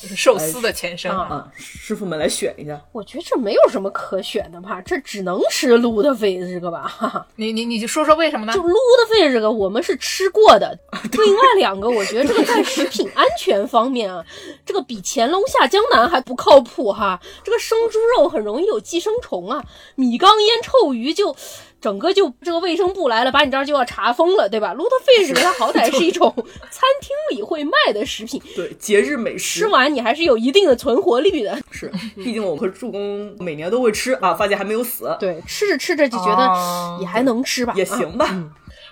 [0.00, 1.46] 就是寿司的前身啊！
[1.58, 7.26] 师傅们来选一下，我觉得这没有什么可选的吧，这只能吃卤的费这个吧。
[7.36, 8.52] 你你你就说说为什么呢？
[8.54, 10.78] 就卤的费这个，我们是吃过的。
[11.12, 14.24] 另外两个，我觉得这个在食品安全方面啊，
[14.64, 17.20] 这个比乾隆下江南还不靠谱哈。
[17.44, 19.62] 这个生猪肉很容易有寄生虫啊，
[19.96, 21.36] 米缸腌臭鱼就。
[21.80, 26.32] 整个就这个卫生部来了，把你这儿就要查封了，对吧 l u t e Fish 它好歹是一种
[26.70, 31.58] 餐厅里会卖的食品，对节日美食，吃完你还是有一定的存活率的。
[31.70, 35.16] 是，毕竟我和助攻每年都会吃啊，发现还没有死。
[35.18, 38.28] 对，吃着吃着就觉得也还能吃吧，也行吧。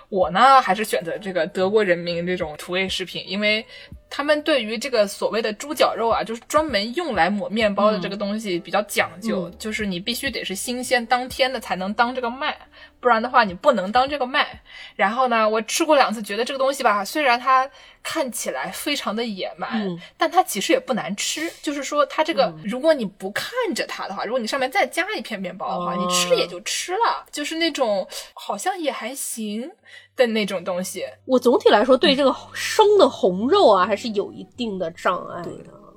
[0.09, 3.63] 我呢，还是选择这个德国人民这种土味食品，因为
[4.09, 12.57] 他们对于这个所谓的猪脚肉啊，就是专门用来抹面包的这个东西比较讲究，就是你必须得是新鲜当天的才能当这个卖，
[12.99, 14.61] 不然的话你不能当这个卖。
[14.95, 17.69] 然后呢，我吃过两次，觉得这个东西吧，虽然它
[18.03, 21.49] 看起来非常的野蛮，但它其实也不难吃。
[21.61, 29.69] 就是说，它这个如果你不看着它的话，如果你上面再加一片面包的话，你吃了也就吃了，就是那种好像也还行
[30.15, 31.05] 的那种东西。
[31.25, 35.51] 我总体来说对这个生的红肉啊，还是有一定的障碍的。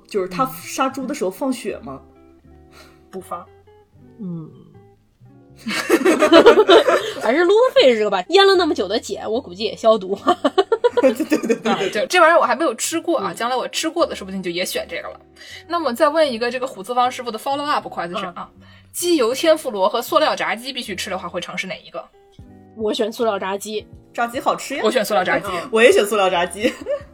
[0.07, 2.01] 就是他杀猪的时候放血吗？
[3.09, 3.45] 不放。
[4.19, 4.49] 嗯，
[7.21, 8.23] 还是路费这个吧。
[8.29, 10.17] 腌了那么久的碱，我估计也消毒。
[11.01, 15.19] 对对对对啊，对，对，这玩意儿我还没有吃过啊，将来我吃过的，说不定就也选这个了。
[15.67, 18.49] 那么再问一个这个虎子方师傅的 follow up question 啊，
[18.93, 22.03] 鸡油天妇罗和塑料炸鸡必须吃的话，会尝试哪一个？
[22.77, 24.81] 我选塑料炸鸡，炸鸡好吃呀！
[24.83, 25.47] 我选塑料炸鸡。
[25.71, 26.71] 我也选塑料炸鸡，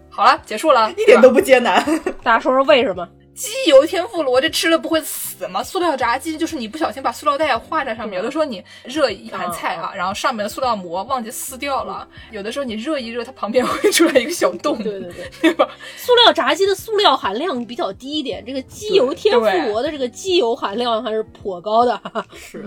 [0.10, 1.84] 好了，结束了， 一点都不艰难。
[2.22, 3.08] 大家说说为什么？
[3.40, 5.64] 鸡油天妇罗这吃了不会死吗？
[5.64, 15.70] 塑料炸鸡就是你不小心把塑料袋画在上面，有的时候你热一盘菜啊，然后上面的塑料膜忘记撕掉了，有的时候你热一热，它旁边会出来一个小洞，对对对，对吧？
[15.96, 21.98] 塑料炸鸡的塑料含量比较低一点，这个鸡油天妇罗的这个鸡油含量还是颇高的。
[22.36, 22.66] 是。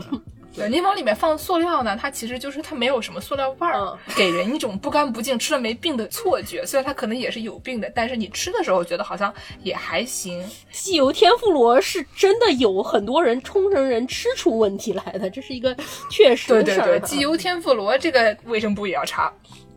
[0.55, 6.64] 对，你往里面放塑料呢，它其实就是它没有什么塑料味儿，给人一种不干不净、吃了没病的错觉。
[6.66, 9.32] 虽然它可能也是有病的，但是你吃的时候觉得好像
[9.62, 10.44] 也还行。
[10.70, 15.74] 鸡油天妇罗是真的有很多人冲绳人吃出问题来的，这是一个
[16.11, 17.00] 确实的事儿。
[17.00, 19.32] 鸡油天妇罗这个卫生部也要查。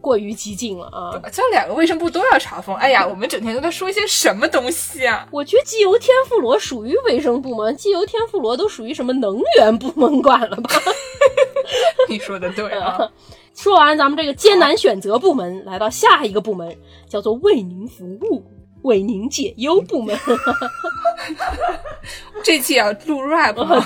[0.06, 1.20] 过于激进了啊！
[1.34, 2.76] 这两个卫生部都要查封。
[2.76, 5.28] 哎呀，我们整天都在说一些什么东西啊？
[5.32, 10.70] 我觉得机油天妇罗属于卫生部门，机油天妇罗都属于什么能源部门管了吧？
[12.08, 13.10] 你说的对啊。
[13.56, 16.78] 说完咱们这个艰难选择部门，来到下一个部门，
[17.10, 18.44] 叫做为您服务、
[18.84, 20.16] 为您解忧部门。
[22.44, 23.84] 这期要录 rap 吗？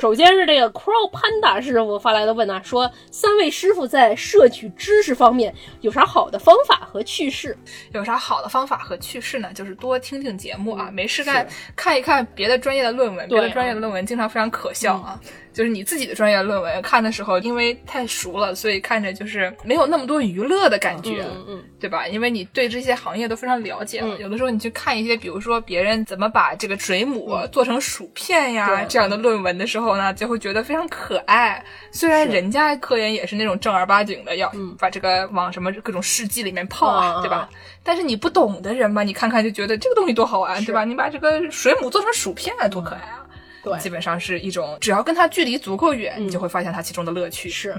[0.00, 7.56] 首先是这个 Crow Panda 师傅发来的问啊，说三位师傅在摄取知识方面有啥好的方法和趣事？
[7.92, 9.52] 有啥好的方法和趣事呢？
[9.52, 11.46] 就是多听听节目啊，没事干
[11.76, 15.20] 看一看别的专业的论文，别的专业的论文经常非常可笑啊。
[15.52, 22.06] 就是你自己的专业论文看的时候，因为太熟了，所以看着就是没有那么多娱乐的感觉，嗯，对吧？
[22.06, 31.64] 因为你对这些行业都非常了解，有的时候你去看一些，比如说别人怎么把这个水母做成薯片呀这样的论文的时候呢，就会觉得非常可爱。
[31.90, 37.48] 虽然人家科研也是那种正儿八经的，要把这个往什么各种试剂里面泡啊，对吧？
[37.82, 40.84] 但是你不懂的人吧，你看看就觉得这个东西多好玩，对吧？
[40.84, 43.19] 你把这个水母做成薯片多可爱啊！
[43.62, 47.48] 对，基本上是一种，只要跟它距离足够远，你就会发现它其中的乐趣。
[47.48, 47.74] 是，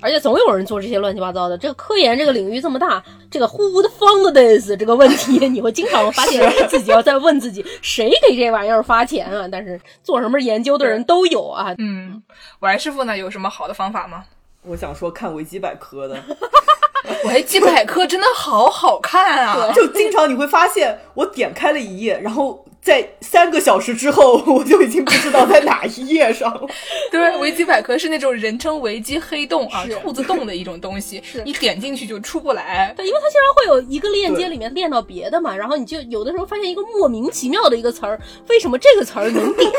[0.00, 1.56] 而且总有人做这些乱七八糟的。
[1.56, 9.48] 这个科研这个领域这么大，这个 who fund this 这个问题， 你会经常发现自己要在问自己，谁给这玩意儿发钱啊？
[9.50, 11.74] 但是做什么研究的人都有啊。
[11.78, 12.22] 嗯，
[12.60, 14.24] 我师傅呢，有什么好的方法吗？
[14.64, 16.16] 我想说看维基百科的，
[17.24, 19.70] 维基百科真的好好看啊！
[19.74, 22.64] 就经常你会发现，我点开了一页，然后。
[22.82, 26.62] 在三个小时之后， 我就已经不知道在哪一页上了。
[27.12, 32.92] 对，维基百科是那种人称维基黑洞啊，兔子洞的一种东西，你点进去就出不来。
[32.96, 39.70] 对，因为它经常会有一个链接里面链到别的嘛，然后你就有的时候发现一个莫名其妙的一个词儿，为什么这个词儿能点？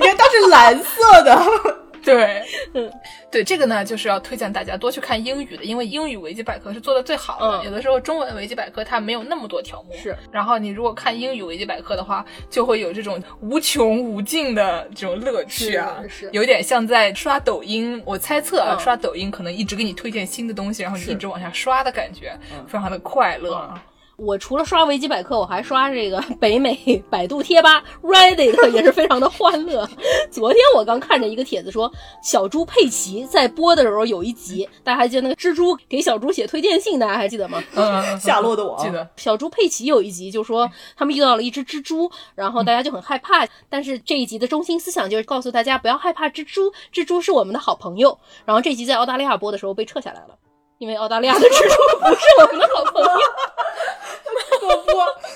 [0.00, 1.81] 你看它是蓝色的。
[2.04, 2.42] 对，
[2.74, 2.92] 嗯，
[3.30, 7.64] 对，这个呢，就是要推荐大家多去看英语的，因为英语维基百科是做的最好的。
[7.64, 10.16] 有的时候中文维基百科它没有那么多条目，是。
[10.30, 16.28] 然后你如果看英语维基百科的话，就会有这种无穷无尽的这种乐趣啊，是。
[16.32, 22.36] 有点像在刷抖音，我猜测啊，刷抖音可能一直给你推荐新的东西，然后你一直往下刷的感觉，
[22.66, 23.82] 非常的快乐啊。
[24.22, 29.88] 我除了刷维基百科，我还刷这个 北美百度贴吧 Reddit， 也是非常的欢乐。
[30.30, 31.92] 昨天我刚看着一个帖子说，
[32.22, 37.60] 小猪佩奇在播的时候有一集，大家还记得那个蜘蛛给小猪写推荐信，大家还记得吗？
[37.74, 39.08] 嗯，夏洛的我记得。
[39.16, 48.16] 小猪佩奇有一集就说他们遇到了一只蜘蛛，然后大家就很害怕，但是这一集的中心思想就是告诉大家不要害怕蜘蛛，蜘蛛是我们的好朋友。
[48.44, 50.38] 然后这集在澳大利亚播的时候被撤下来了，
[50.82, 53.08] 因为澳大利亚的蜘蛛不是我们的好朋友。
[54.58, 54.90] 可不，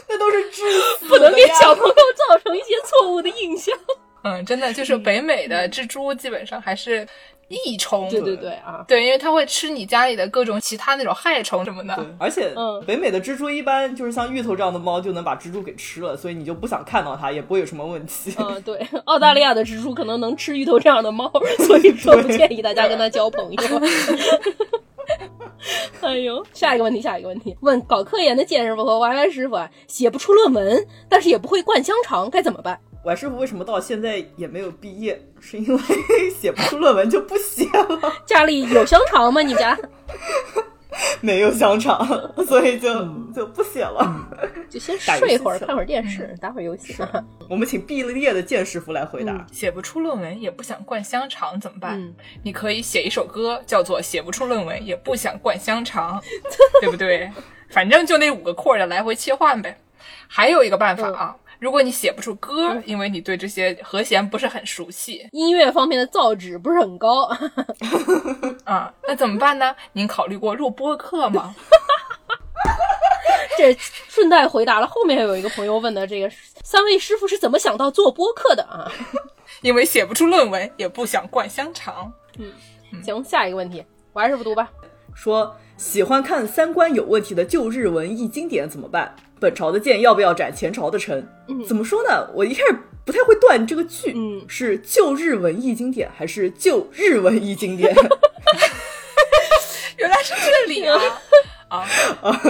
[0.08, 0.62] 那都是致
[0.98, 3.72] 死， 不能给小朋友造成一些错误的印象。
[4.24, 7.06] 嗯，真的就是北美的蜘蛛基本上还是
[7.48, 8.08] 益虫。
[8.08, 11.94] 对对对啊，对，因为它会吃你家里的各种其他那种害虫什么的。
[11.94, 18.34] 对，而且嗯北美的蜘蛛一般就是像芋头这样的猫就能把蜘蛛给吃了，所以你就不想看到它，也不会有什么问题。
[18.38, 21.30] 嗯，对，澳大利亚的蜘蛛可能能吃芋头这样的猫，
[21.66, 23.80] 所以说不建议大家跟它交朋友。
[26.02, 32.78] 哎呦，下一个问题，下一个问题，问搞科研的健师傅和 Y Y 师傅啊，写不出论文，但是也不会灌香肠，该怎么办？
[33.04, 35.20] 我师傅为什么到现在也没有毕业？
[35.40, 39.40] 是因为写不出论文就不写了，家里有香肠吗？
[39.42, 39.78] 你家
[41.20, 42.06] 没有香肠，
[42.46, 42.88] 所以就
[43.34, 44.28] 就不写了。
[44.68, 46.94] 就先睡一会儿，看会儿电视，打会儿游戏。
[47.48, 49.46] 我们请毕了业的剑师傅来回答。
[49.52, 52.00] 写不出论文也不想灌香肠怎么办？
[52.00, 56.20] 嗯你可以写一首歌，叫做《写不出论文也不想灌香肠》，
[56.80, 57.30] 对不对？
[57.70, 59.78] 反正就那五个括儿的来回切换呗。
[60.28, 67.24] 还有一个办法啊，如果你写不出歌，因为你对这些和弦不是很熟悉音乐方面的造诣不是很高，
[68.64, 69.74] 啊，那怎么办呢？
[69.92, 71.54] 您考虑过录播客吗？
[73.58, 73.72] 这
[74.08, 76.30] 顺带回答了后面有一个朋友问的这个
[76.62, 78.90] 三位师傅是怎么想到做播客的啊？
[79.62, 82.12] 因为写不出论文也不想灌香肠。
[82.38, 82.52] 嗯
[83.02, 83.82] 行，下一个问题，
[84.12, 84.70] 我还是不读吧。
[85.14, 89.16] 说喜欢看三观有问题的旧日文艺经典怎么办？
[89.38, 91.26] 本朝的剑要不要斩前朝的臣？
[91.66, 92.28] 怎么说呢？
[92.34, 97.94] 我一开始不太会断这个句，嗯是旧日文艺经典还是旧日文艺经典？
[99.98, 100.98] 原来是这里啊
[101.68, 101.86] 啊！
[102.22, 102.40] 啊，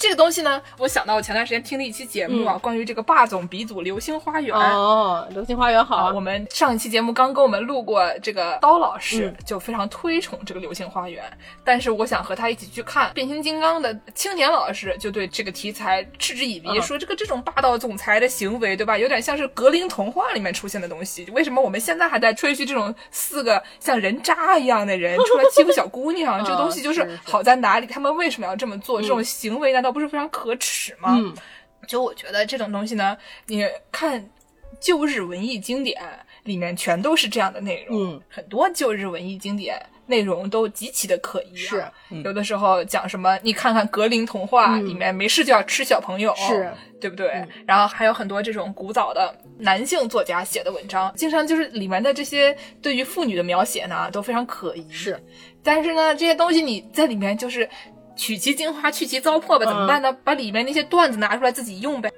[0.00, 4.56] 这个东西呢，我想到我前段时间听了一期节目啊，关于这个霸总鼻祖《流星花园》。
[4.58, 11.22] 哦，流星花园好啊，我们上一期节目刚跟我们录过这个刀老师，嗯就非常推崇这个《流星花园》，
[11.62, 18.96] 但是我想和他一起去看变形金刚的青年老师就对这个题材嗤之以鼻，嗯说这个这种霸道总裁的行为，对吧？
[18.96, 21.28] 有点像是格林童话里面出现的东西。
[21.32, 26.42] 为什么我们现在还在吹嘘这种四个像人渣一样的人出来欺负小姑娘？
[26.42, 27.86] 这个东西就是 好在哪里？
[27.86, 28.98] 他们为什么要这么做？
[29.02, 31.16] 这种行为难道不是非常可耻吗？
[31.18, 31.34] 嗯。
[31.86, 33.16] 就我觉得这种东西呢，
[33.46, 34.24] 你看
[34.80, 36.00] 旧日文艺经典
[36.44, 42.22] 里面全都是这样的内容，嗯，很多旧日文艺经典内容都极其的可疑、啊，是。
[42.22, 44.86] 有的时候讲什么，你看看格林童话、嗯。
[44.86, 46.70] 里面没事就要吃小朋友，是。
[47.00, 47.42] 对不对？
[47.66, 55.18] 然后还有很多这种古早的男性作家写的文章，经常就是里面的这些对于妇女的描写呢都非常可疑，是，
[55.62, 57.66] 但是呢，这些东西你在里面就是
[58.20, 60.12] 取其精华，去其糟粕吧，怎么办呢？
[60.22, 62.12] 把里面那些段子拿出来自己用呗。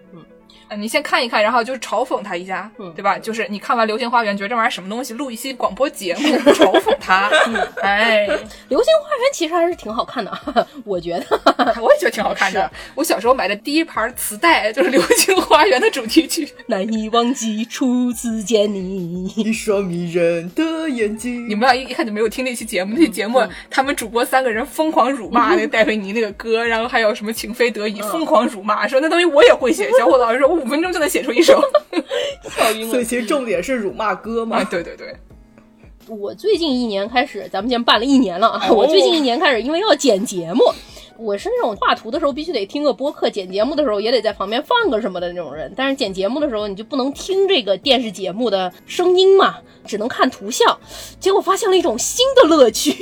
[0.77, 3.19] 你先看一看，然后就是嘲讽他一下，嗯对吧？
[3.19, 6.21] 就是你看完《流星花园》，觉得这玩意儿什么东西，录一期广播节目
[6.53, 7.31] 嘲讽他，
[7.83, 8.27] 哎，
[8.69, 10.33] 流星花园其实还是挺好看的，
[10.85, 11.23] 我觉得。
[11.81, 12.71] 我也觉得挺好看的。
[12.95, 16.49] 我小时候买的第一盘磁带就是《流星花园》的主题曲。
[16.67, 19.27] 难以忘记初次见你。
[19.37, 21.49] 一双迷人的眼睛。
[21.49, 29.91] 你们俩一一看就没有听那期节目，那期节目他们主播三个人疯狂辱骂那个戴维尼那个歌，然后还有什么情非得已，疯狂辱骂，说那东西我也会写。
[29.99, 31.61] 小伙子老师说我五分钟就能写出一首。
[32.57, 32.91] 笑晕了。
[32.93, 34.69] 所以其实重点是辱骂歌嘛啊，。
[34.71, 35.15] 对对对，
[36.09, 38.67] 我最近一年开始，咱们先办了一年了啊。
[38.69, 40.63] 哦我最近一年开始，因为要剪节目。
[41.19, 45.73] 我是那种画图的时候必须得听个播客，剪节目的时候也得在旁边放个什么的那种人。
[45.77, 49.57] 但是剪节目的时候，你就不能听这个电视节目的声音嘛，
[49.87, 50.79] 只能看图像。
[51.21, 52.93] 结果发现了一种新的乐趣，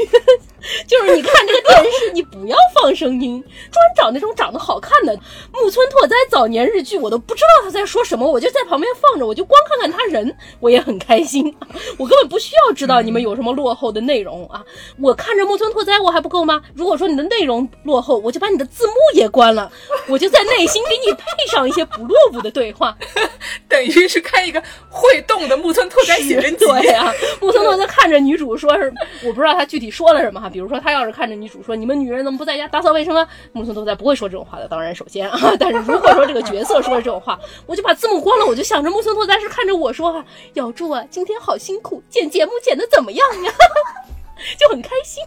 [0.86, 5.18] 就是你看这个电视，你不要放声音，专找那种长得好看的
[5.52, 11.54] 木村拓哉早年日剧，我都不知道他在说什么，我就在旁边放着，我就光看看他人，我也很开心。
[11.98, 14.64] 我根本不需要知道你们有什么落后的内容啊！
[15.00, 16.60] 我看着木村拓哉我还不够吗？
[16.74, 19.70] 如果说你的内容落后，我就把你的字幕也关了，
[20.08, 22.96] 我就在内心给你配上一些不落伍的对话。
[23.68, 26.64] 等于是开一个会动的木村拓哉写真集。
[26.66, 28.92] 对啊，木村拓哉看着女主说是，
[29.24, 30.48] 我不知道他具体说了什么哈。
[30.48, 33.26] 比如说他要是看着女主说你们女人怎么不在家打扫卫生啊？
[33.52, 40.24] 木村拓哉不会说这种话的，当然首先啊，但是如果说这个角色说了这种话，我就把字幕关了，我就想着木村拓哉是看着我说哈，
[40.54, 43.52] 咬住啊，今天好辛苦，剪节目剪的怎么样呀？
[44.58, 45.22] 就很开心。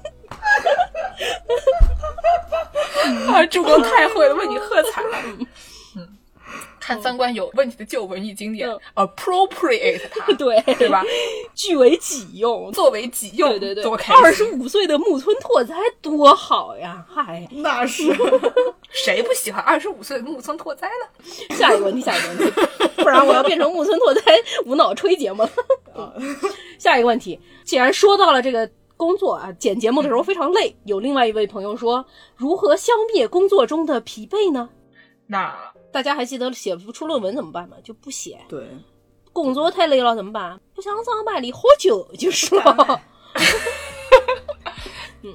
[3.31, 5.03] 啊，主公太会了，为你喝彩。
[5.95, 6.07] 嗯，
[6.79, 11.03] 看三观有问题的旧文艺经典、appropriate 它， 对对吧？
[11.53, 12.71] 据为己用。
[12.71, 14.23] 作为己用，对对对，多开心！
[14.23, 17.05] 二十五岁的木村拓哉多好呀！
[17.07, 18.03] 嗨，那是
[18.91, 21.55] 谁不喜欢二十五岁的木村拓哉呢？
[21.55, 22.51] 下一个问题，下一个问题，
[23.03, 24.21] 不然我要变成木村拓哉
[24.65, 25.49] 无脑吹节目了。
[26.79, 28.69] 下一个问题，既然说到了这个
[29.03, 32.05] 工作啊，剪节目的时候非常累，有另外一位朋友说，
[32.37, 34.69] 如何消灭工作中的疲惫呢？
[35.27, 35.53] 那
[35.91, 37.75] 大家还记得写不出论文怎么办吗？
[37.83, 38.39] 就不写。
[38.47, 38.65] 对，
[39.33, 40.57] 工作太累了怎么办？
[40.73, 43.01] 不想上班里喝酒就是了。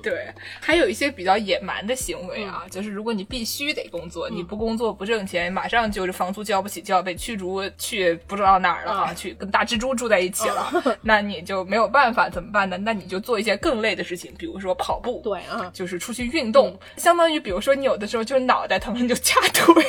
[0.02, 0.26] 对，
[0.60, 10.70] 还有一些比较野蛮的行为啊，就是如果你必须得工作，你不工作不挣钱，马上就是房租交不起，就要被驱逐去不知道哪儿了啊，去跟大蜘蛛住在一起了，
[11.02, 12.76] 那你就没有办法怎么办呢？
[12.78, 19.84] 那你就做一些更累的事情，比如说跑步，对啊，就是出去运动，相当于比如说你有的时候就是脑袋疼，你就掐腿，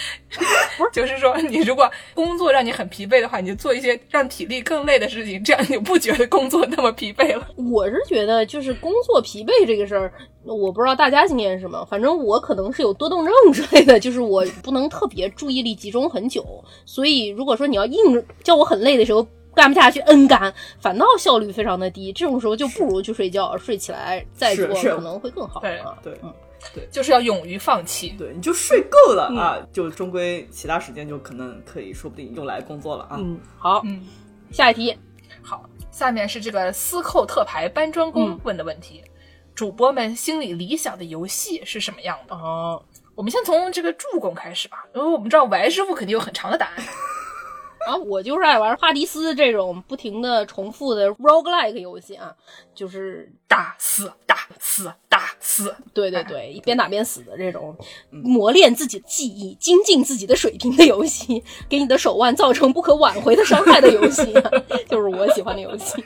[0.92, 7.48] 就是说你如果工作让你很疲惫的话，你就做一些让体力更累的事情，这样你就不觉得工作那么疲惫了。
[7.56, 10.12] 我是觉得就是工作疲惫这个事儿，
[10.44, 16.44] 我不知道大家经验是什么，反正我可能是有多动症之类的，就是我不能特别注意力集中很久，
[16.84, 25.98] 所以如果说你要硬叫我很累的时候干不下去，嗯干，反倒效率非常的低，这种时候就不如去睡觉，睡起来再做可能会更好对啊。
[26.02, 26.32] 对嗯
[26.90, 28.16] 就是要勇于放弃。
[28.18, 33.16] 对，你就睡够了啊，就终归其他时间就可能可以说不定用来工作了啊。
[33.16, 34.04] 嗯，好，嗯，
[34.50, 34.94] 下一题，
[35.40, 39.00] 好，下面是这个司寇特牌搬砖工问的问题：
[39.58, 42.34] 主播们心里理想的游戏是什么样的？
[42.36, 42.80] 哦，
[43.16, 46.76] 我们先从这个助攻开始吧，因为我们知道王师傅肯定有很长的答案。
[47.88, 52.32] 啊，我就是爱玩哈迪斯这种不停的重复的 roguelike 游戏啊，
[52.72, 57.76] 就是打死打死打死，对对对，一边打边死的这种
[58.10, 64.32] 磨练自己的技艺、精进自己的水平的游戏，给你的手腕造成不可挽回的伤害的游戏，
[64.88, 66.04] 就是我喜欢的游戏。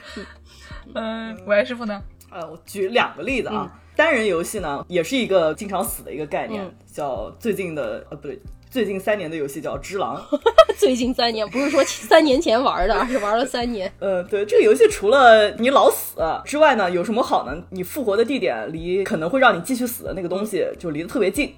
[0.94, 2.02] 嗯， 王师傅呢？
[2.32, 3.78] 呃，我举两个例子啊。
[3.94, 10.16] 单人游戏呢，也是一个经常死的一个概念，嗯叫最近的呃不对，最近三年的游戏叫《只狼》。
[10.78, 13.92] 最近三年不是说三年前玩的，而是玩了三年。
[13.98, 17.62] 呃，对，这个游戏除了你老死之外呢，有什么好呢？
[17.68, 21.54] 你复活的地点离可能会让你继续死的那个东西就离得特别近，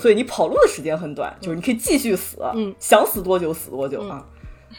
[0.00, 4.26] 所以你跑路的时间很短，就是你可以继续死，嗯想死多久死多久啊。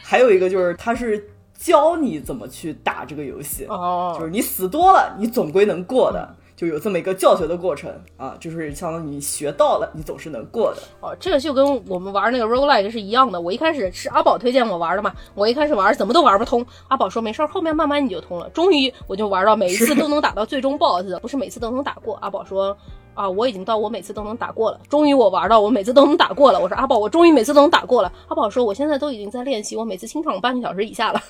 [0.02, 1.24] 还有一个就是它是
[1.58, 6.34] 教你怎么去打这个游戏，哦就是你死多了，你总归能过的。
[6.56, 10.80] 就有这么一个教学的过程啊，就是相当于你学到了，你总是能过的。
[11.02, 13.38] 哦，这个就跟我们玩那个 roguelike 是一样的。
[13.38, 18.48] 我一开始是阿宝推荐我玩的嘛，我一开始玩怎么都玩不通，阿宝说没事儿，后面慢慢你就通了。
[18.54, 22.16] 终于我就玩到每一次都能打到最终 BOSS，不是每次都能打过。
[22.22, 22.74] 阿宝说
[23.12, 24.80] 啊，我已经到我每次都能打过了。
[24.88, 26.58] 终于我玩到我每次都能打过了。
[26.58, 28.10] 我说阿宝，我终于每次都能打过了。
[28.28, 31.20] 阿宝说我现在都已经在练习，我每次清场半个小时以下了。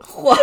[0.00, 0.34] 嚯，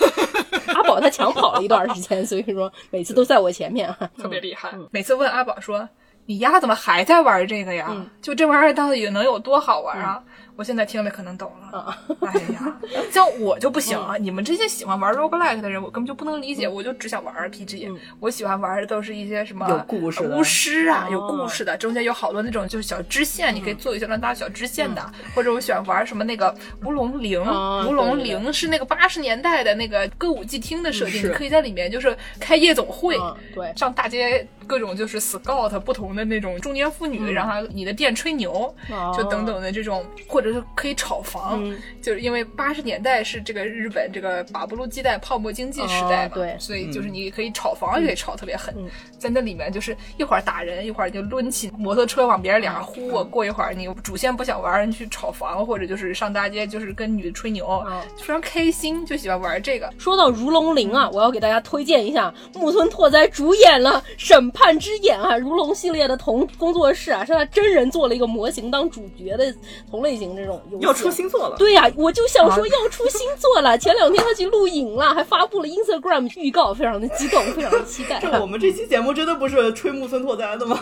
[0.74, 3.96] 阿宝他抢跑了一段时间，所以说每次都在我前面啊。
[4.18, 4.72] 特别厉害。
[4.90, 5.88] 每次问阿宝说
[6.26, 7.88] ：“你丫怎么还在玩这个呀？
[8.22, 10.22] 就这玩意儿到底能有多好玩啊？”
[10.60, 11.96] 我现在听了可能懂了。
[12.20, 12.78] 哎呀，
[13.10, 14.18] 像我就不行啊！
[14.20, 16.68] 你们这些喜欢玩 roguelike 的人，我根本就不能理解。
[16.68, 17.90] 我就只想玩 RPG，
[18.20, 25.00] 我喜欢玩的都是一些什么有故事的巫师啊，有故事的，中间有好多那种就是小支线，你可以做一些乱搭小支线的。
[25.34, 26.54] 或者我喜欢玩什么那个
[26.84, 39.12] 乌龙陵，啊乌龙对对陵是那个八十年代的那个歌舞伎厅的设定，你可以在里面就是开夜总会嗯，对上大街各种就是 scout 不同的那种中年妇女，然后你的店吹牛，哦。
[39.16, 41.76] 就等等的这种，或者是可以炒房，嗯。
[42.00, 48.88] 就是因为八十年代是这个日本这个把不露鸡蛋泡沫经济时代嘛，哦对所以就是你可以炒房也可以炒特别狠，嗯。
[49.18, 59.92] 在那里面就是一会儿打人，一会儿就抡起摩托车往别人脸上呼，嗯过一会儿你主线不想玩，你去炒房或者就是上大街就是跟女的吹牛，哦非常开心，就喜欢玩这个。
[59.98, 69.54] 说到如龙零啊，我要给大家推荐一下木村拓哉主演了《审判之眼》啊，如龙系列的同工作室啊，是他真人做了一个模型当主角的
[69.90, 70.86] 同类型这种游戏。
[70.86, 71.56] 要出新作了。
[71.56, 73.76] 对呀、我就想说要出新作了。
[73.78, 78.18] 前两天他去录影了，还发布了 Instagram 预告，非常的激动，非常的期待。
[78.22, 80.78] 这我们这期节目真的不是吹木村拓哉的吗？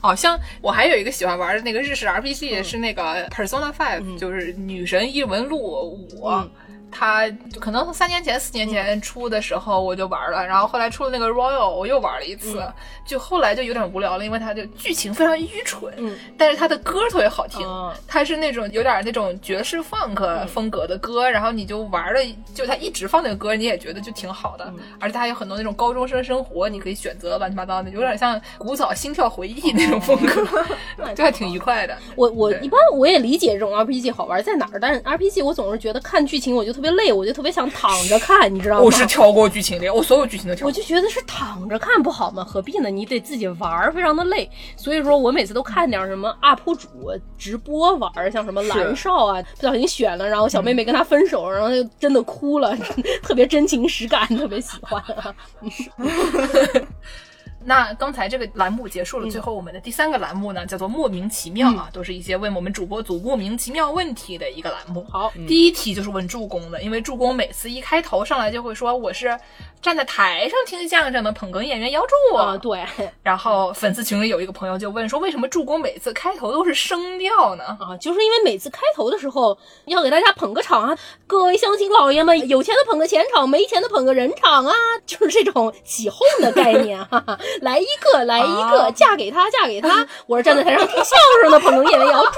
[0.00, 6.26] 好， 像我还有一个喜欢玩的那个日式 RPG 是那个 Persona Five，、就是女神异闻录五。
[6.28, 6.50] 嗯
[6.90, 12.62] 它就可能三年前、四年前出的时候我就玩了，然后后来出了那个 Royal，我又玩了一次，
[13.06, 16.16] 就后来就有点无聊了，因为它就剧情非常愚蠢，嗯。
[16.36, 17.94] 但是它的歌特别好听，哦。
[18.06, 22.20] 它是那种有点那种爵士 funk 风格的歌，然后你就玩了，
[22.54, 24.78] 就它一直放那个歌，你也觉得就挺好的，嗯。
[24.98, 30.64] 而且它有很多那种高中生生活，你可以选择乱七八糟的，有点像古早心跳回忆那种风格，
[31.14, 31.96] 就还挺愉快的。
[32.16, 38.82] 我我一般我也理解这种 RPG 好玩在哪儿，但是 RPG 我总是觉得看剧情我就特别累，我就特别想躺着看，你知道吗？
[38.82, 40.68] 我是跳过剧情的，我所有剧情都跳过。
[40.68, 42.44] 我就觉得是躺着看不好吗？
[42.44, 42.88] 何必呢？
[42.88, 44.48] 你得自己玩儿，非常的累。
[44.76, 46.88] 所以说我每次都看点什么 UP 主
[47.36, 52.76] 直播玩儿，像什么蓝少啊，不小心选了，然后小妹妹跟他分手，然后就真的哭了，
[53.24, 55.34] 特别真情实感，特别喜欢、啊。
[57.68, 65.06] 那刚才这个栏目结束了，最后我们的第三个栏目呢，叫做莫名其妙啊，都是一些问我们主播组莫名其妙问题的一个栏目。
[65.10, 69.38] 好，第一题就是问助攻的，因为助攻每次一开头上来就会说我是
[69.82, 72.82] 站在台上听相声的捧哏演员姚柱啊，对。
[73.22, 77.64] 然后粉丝群里有一个朋友就问说，为什么助攻每次开头都是声调呢？
[77.78, 84.72] 啊，就是因为每次开头的时候要给大家捧个场啊，各位乡亲老爷们， 有钱的捧个钱场，没钱的捧个人场啊，
[85.04, 87.38] 就是这种起哄的概念哈、哈。
[87.60, 90.06] 来一个，来一个，嫁给他，嫁给他。
[90.26, 92.32] 我是站在台上听相声的捧哏演员姚柱，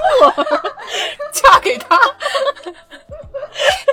[1.33, 1.99] 嫁给他。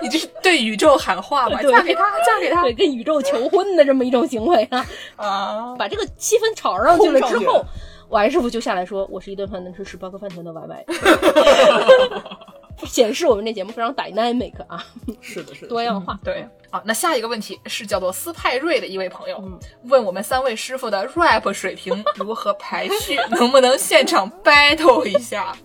[0.01, 1.61] 你这是对宇宙喊话吧？
[1.63, 4.87] 嫁给他，嫁给他， 对，跟宇宙求婚的这么一种行为啊！
[5.17, 7.65] 啊，把这个气氛炒上去了之后，
[8.09, 10.85] 王师傅就下来说：“我是一顿饭能吃十八个饭团的 Y Y。”
[12.87, 14.85] 显示我们这节目非常 dynamic 啊，
[15.21, 16.19] 是的，是的，多样化。
[16.23, 19.43] 对啊，那下一个问题是叫做斯派瑞的一位朋友
[19.85, 25.57] 问我们三位师傅的 rap 水平如何排序， 能不能现场 battle 一下？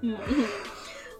[0.00, 0.16] 嗯。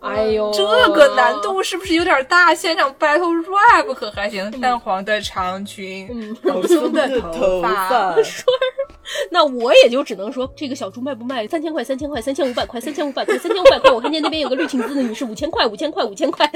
[0.00, 2.54] 哎呦，这个难度是不是有点大？
[2.54, 4.50] 现场 battle rap 可还行？
[4.60, 8.14] 淡黄的长裙，蓬松的头发。
[8.24, 8.44] 说，
[9.30, 11.46] 那我也就只能说，这个小猪卖不卖？
[11.46, 13.90] 三千块，三千块，三千五百块，三千五百块，三千五百块。
[13.90, 16.50] 我看见那边有个绿裙子的女士，五千块，五千块，五千块。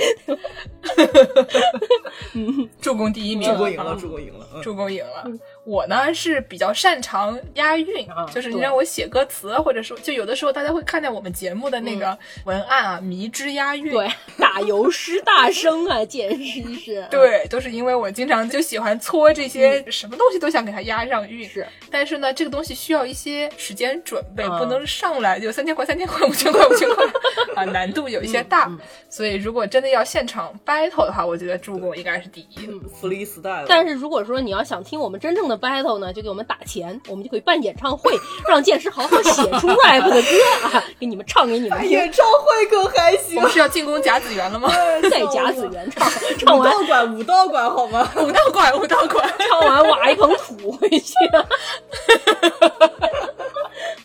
[2.32, 5.24] 嗯， 助攻第一名，助攻赢了，助攻赢了，助攻赢了。
[5.64, 14.08] 我呢是比较擅长押韵啊，就是你让我写歌词，或者说就有的时候大家会看见我们节目的那个文案啊，迷之押韵，对，
[14.38, 27.04] 打油诗大声啊，简直是， 对，都是因为我经常就喜欢搓这些什么东西都想给它押上韵，是，但是呢，这个东西需要一些时间准备，不能上来就三千块三千块五千块五千块
[27.56, 28.70] 啊，难度有一些大，
[29.08, 32.68] 所以如果真的要现场 battle 的话，我觉得助攻应该是第一
[33.00, 33.64] ，freestyle。
[33.66, 38.12] 但是如果说你要想听我们真正的 battle 呢，就给我们打钱，我们就可以办演唱会，
[38.48, 41.90] 让剑师好好写出 rap 的歌啊，给你们唱给你们听。
[41.90, 43.36] 演唱会可还行？
[43.36, 44.68] 我们是要进攻甲子园了吗？
[45.10, 48.10] 在甲子园唱，唱完武道馆，武道馆好吗？
[48.16, 51.14] 武道馆，武道馆，唱完挖一捧土回去。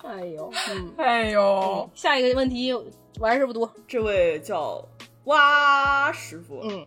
[0.04, 2.74] 哎呦，嗯，哎呦，下一个问题，
[3.20, 4.84] 王师傅读，这位叫
[5.26, 6.86] 蛙师傅，嗯，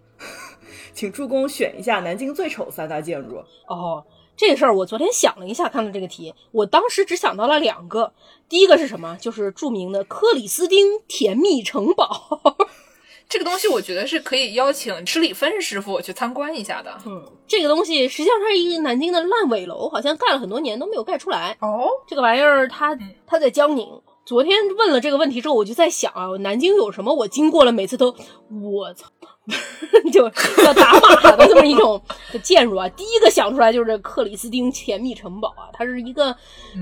[0.93, 3.37] 请助攻选一下南京最丑三大建筑。
[3.69, 4.05] 哦。
[4.37, 8.13] 这个事儿我昨天想了一下，看到这个题，我当时只想到了两个。
[8.49, 9.17] 第一个是什么？
[9.21, 12.41] 就是著名的克里斯汀甜蜜城堡。
[13.29, 16.95] 这个东西我觉得是可以邀请吃里芬师傅去参观一下的。
[17.07, 21.57] 嗯，这个东西实际上它是一个南京的烂尾楼，好像盖了很多年都没有盖出来。
[21.61, 23.89] 哦，这个玩意儿它它在江宁。
[24.27, 28.15] 昨天问了这个问题之后，我就在想啊，南京有什么我经过了，每次都
[28.63, 29.09] 我操，
[30.13, 30.23] 就
[30.65, 32.01] 要打码的这么一种
[32.43, 32.89] 建筑啊。
[32.91, 36.35] 第一个想出来就是这克里斯汀甜蜜城堡啊，它是一个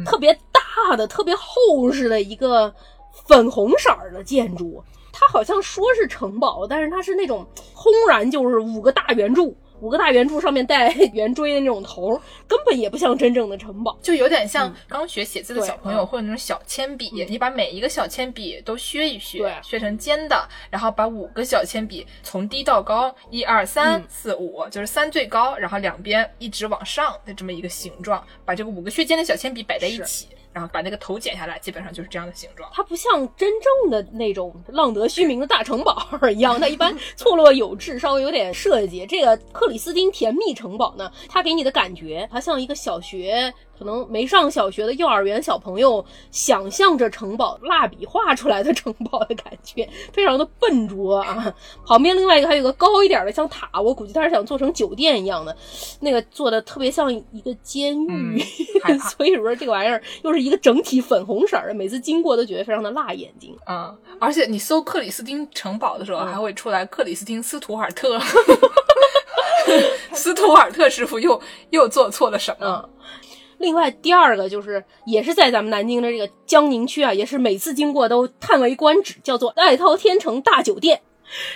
[0.05, 2.75] 特别大的、特别厚实的一个
[3.27, 4.83] 粉红色的建筑。
[5.13, 9.57] 它好像说是城堡，但是它是那种轰然就是五个大圆柱。
[9.81, 30.29] 五个大圆柱上面带 圆锥的那种头，根本也不像真正的城堡，就有点像刚学写字的小朋友或者那种小铅笔，你把每一个小铅笔都削一削，削成尖的，然后把五个小铅笔从低到高，一二三四五，就是三最高，然后两边一直往上的这么一个形状，把这个五个削尖的小铅笔摆在一起。
[30.53, 32.69] 然后把那个头剪下来，基本上就是这样的形状。
[32.73, 39.07] 它不像真正的那种浪得虚名的大城堡一样，它一般 错落有致，稍微有点设计。
[39.07, 43.53] 这个克里斯汀甜蜜城堡呢，它给你的感觉，它像一个小学。
[43.81, 51.55] 可能没上小学的幼儿园小朋友想象着城堡蜡笔画出来的城堡的感觉，非常的笨拙啊。
[51.87, 55.57] 旁边另外一个还有个高一点的像塔，我估计他是想做成酒店一样的，
[56.01, 58.39] 那个做的特别像一个监狱，
[59.17, 63.97] 所以说这个玩意儿又是一个整体粉红色的，每次经过都觉得非常的辣眼睛啊。
[64.19, 68.21] 而且你搜克里斯汀城堡的时候，还会出来克里斯汀斯图尔特，
[70.13, 72.87] 斯图尔特师傅又又做错了什么？
[73.61, 81.03] 另外，第二个就是也是在咱们南京的这个江宁区啊，也是每次经过都叹为观止，叫做爱涛天成大酒店。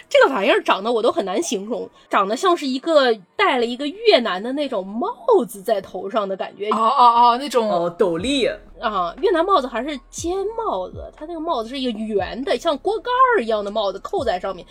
[0.09, 5.11] 这个玩意儿长得我都很难形容，长得像是一个戴了一个越南的那种帽
[5.49, 6.69] 子在头上的感觉。
[6.69, 7.03] 哦哦
[7.33, 8.47] 哦，那种斗笠
[8.81, 14.65] 啊，越南帽子还是尖帽子，它那个帽子是一个圆的，像锅盖儿一样的帽子，扣在上面。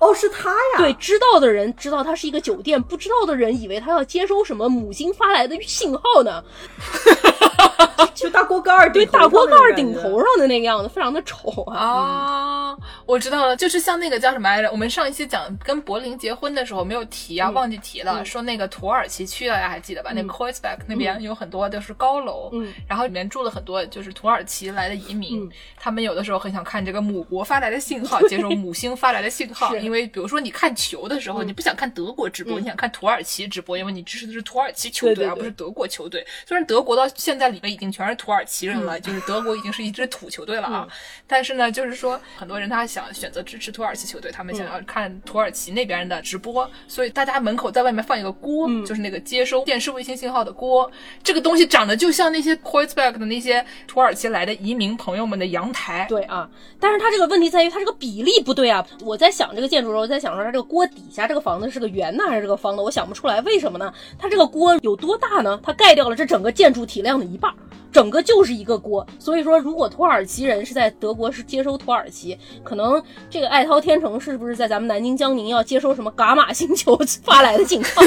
[0.00, 0.78] 哦，是他呀。
[0.78, 6.42] 对，知道的人知道他是一个酒店，不知道的人以为他要接收什么母星发来的信号呢。
[8.14, 11.76] 就大锅盖儿，对，大锅盖儿顶头上的那个样子，非常的丑啊。
[11.76, 12.76] 啊，
[13.06, 14.70] 我知道了，就是像那个叫什么来着？
[14.70, 20.12] 我们上一期讲跟柏林结婚的时候没有提啊，忘记提了，说那个土耳其区大家还记得吧？
[20.14, 36.26] 那 k o i s b e k 那边有很多都是高楼，嗯，然后里面住了很多就是土耳其来的移民，他们有的时候很想看这个母国发来的信号，接收母星发来的信号，因为比如说你看球的时候，你不想看德国直播，你想看土耳其直播，因为你支持的是土耳其球队而不是德国球队。
[36.46, 40.88] 虽然德国到现在里面已经全是土耳其人了，就是德国已经是一支土球队了啊，
[41.26, 50.90] 但是呢，就是说很多人他想选择支持土耳其球队，他们想要看土耳其那边的直播，所以大家门口在外面放一个锅，就是那个接收电视卫星信号的锅，
[51.22, 56.06] 这个东西长得就像那些 k o i s b e k 的那些土耳其来的移民朋友们的阳台。
[56.08, 56.48] 对啊，
[56.78, 58.86] 但是它这个问题在于它这个比例不对啊。
[59.00, 63.92] 我在想这个建筑的时候，在想说它这个锅底下这个房子是个圆的还是这个方的，我想不出来，为什么呢？
[64.18, 65.58] 它这个锅有多大呢？
[65.62, 67.52] 它盖掉了这整个建筑体量的一半。
[67.92, 73.00] 整个就是一个锅，所以说如果土耳其人是在德国是接收土耳其，可能
[73.30, 78.02] 这个爱涛天成是不是在咱们南京江宁要接收什么伽马星球 发来的信号？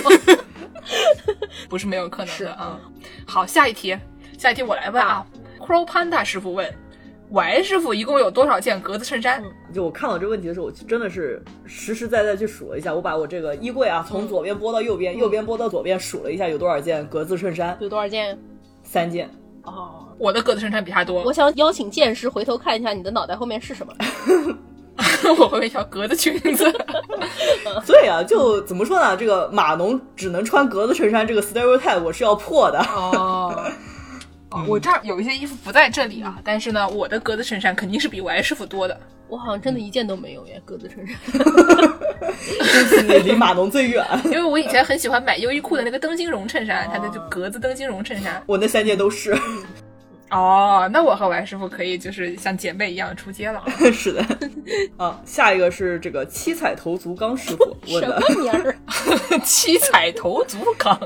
[1.69, 2.77] 不是没有可能的啊。
[3.25, 3.97] 好，下一题，
[4.37, 5.25] 下一题我来问啊。
[5.57, 6.69] Crow Panda 师傅问
[7.32, 9.43] ，Y 师傅一共有多少件格子衬衫？
[9.73, 17.78] 就我看到这个问题的时候，我真的是实实在在去数了一下，我把我这个衣柜啊从左边拨到右边，右边拨到左边，数了一下有多少件格子衬衫？
[17.82, 18.38] 有多少件？
[18.84, 19.30] 三件。
[19.63, 21.21] 哦，我的格子衬衫比他多。
[21.23, 23.93] 我想邀请剑师回头看一下你的脑袋后面是什么。
[25.38, 26.63] 我后面一条格子裙子。
[27.84, 29.17] 所以啊，就怎么说呢？
[29.17, 32.80] 这个码农只能穿格子衬衫，这个 stereotype 我是要破的。
[32.80, 33.69] 哦，
[34.67, 38.97] 我这儿有一些衣服不在这里啊，但是呢，我的格子衬衫肯定是比 Y 师傅多的。
[39.27, 41.17] 我好像真的一件都没有耶，格子衬衫。
[43.05, 44.05] 你离码农最远。
[44.25, 48.41] 因为我以前很喜欢买优衣库的那个灯芯绒衬衫，它的就格子灯芯绒衬衫。
[48.45, 49.37] 我那三件都是。
[50.30, 53.63] 哦，那我和王师傅可以就是像姐妹一样出街了。
[53.93, 54.25] 是的。
[54.97, 58.21] 啊，下一个是这个七彩头足纲师傅问的。
[58.21, 58.75] 什么名儿？
[59.43, 60.99] 七彩头足纲。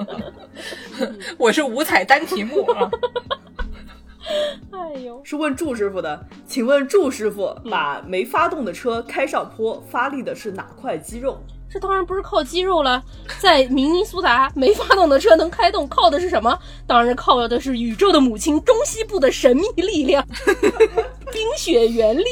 [1.38, 2.89] 我是五彩单题目啊。
[4.72, 11.41] 哎呦，是问祝师傅的，请问祝师傅，把没发动的车开上坡，发力的是哪块肌肉？
[11.69, 13.01] 这当然不是靠肌肉了，
[13.39, 16.59] 在明尼苏达，没发动的车能开动，靠的是什么？
[16.86, 20.22] 当然靠的是宇宙的母亲中西部的神秘力量，
[21.32, 22.24] 冰雪原力，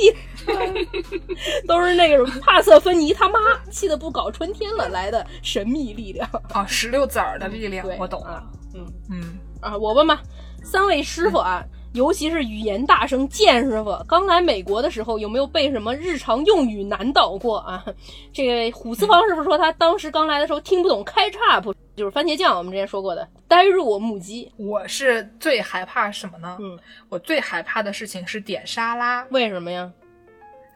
[1.66, 3.40] 都是那个帕瑟芬妮他妈
[3.72, 8.44] 气得不搞春天了来的神秘力量啊，石榴籽儿的力量，我懂了。
[8.76, 10.22] 嗯嗯啊，我问吧，
[10.66, 11.64] 三位师傅啊。
[11.94, 17.84] 尤其是语言大声剑师傅，刚来美国的时候有没有被什么日常用语难倒过啊？
[18.32, 24.50] 这个虎四方师傅说他当时刚来的时候听不懂开叉不就是番茄酱，我们之前说过的呆若木鸡。
[24.56, 26.58] 我是最害怕什么呢？
[26.62, 26.78] 嗯，
[27.10, 29.26] 我最害怕的事情是点沙拉。
[29.32, 29.92] 为什么呀？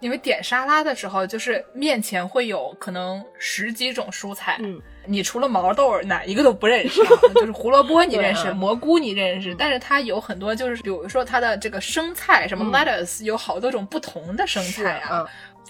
[0.03, 4.57] 因为点沙拉的时候，就是面前会有可能十几种蔬菜。
[4.59, 4.81] 嗯。
[5.05, 7.01] 你除了毛豆哪一个都不认识，
[7.35, 15.25] 就是胡萝卜你认识，蘑菇你认识，但是它有很多就是比如说它的这个生菜，什么 lettuce 有好多种不同的生菜啊，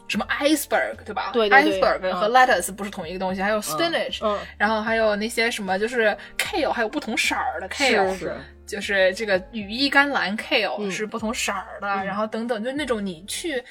[0.07, 1.31] 什么 iceberg 对吧？
[1.33, 4.23] 对对对，iceberg 和 lettuce 不是同一个东西，还有 spinach，
[4.55, 8.35] 然后还有那些什么就是 kale，还有不同色儿的 kale，是
[8.67, 13.63] 就是这个羽衣甘蓝 kale 是不同色儿的，然后等等，就那种你去。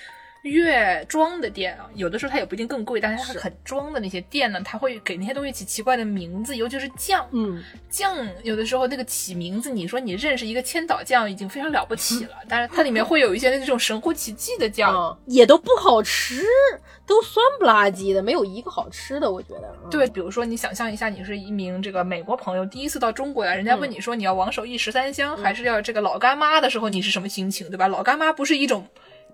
[0.42, 7.26] 越装的店啊，有的时候它也不一定更贵，但是它很装的那些店呢，它会给那些东西起奇怪的名字，尤其是酱。
[7.30, 16.42] 嗯，酱有的时候那个起名字，你说你认识一个千岛酱已经非常了不起了，但是它里面会有一些那种神乎其技的酱， 也都不好吃，
[17.06, 19.72] 都酸不拉几的，没有一个好吃的，我觉得。
[19.90, 27.86] 对，比如说你想象一下，你是一名这个美国朋友，第一次到中国来，人家问你说你要王守义十三香，还是要这个老干妈的时候，你是什么心情，对吧？
[27.86, 28.84] 老干妈不是一种。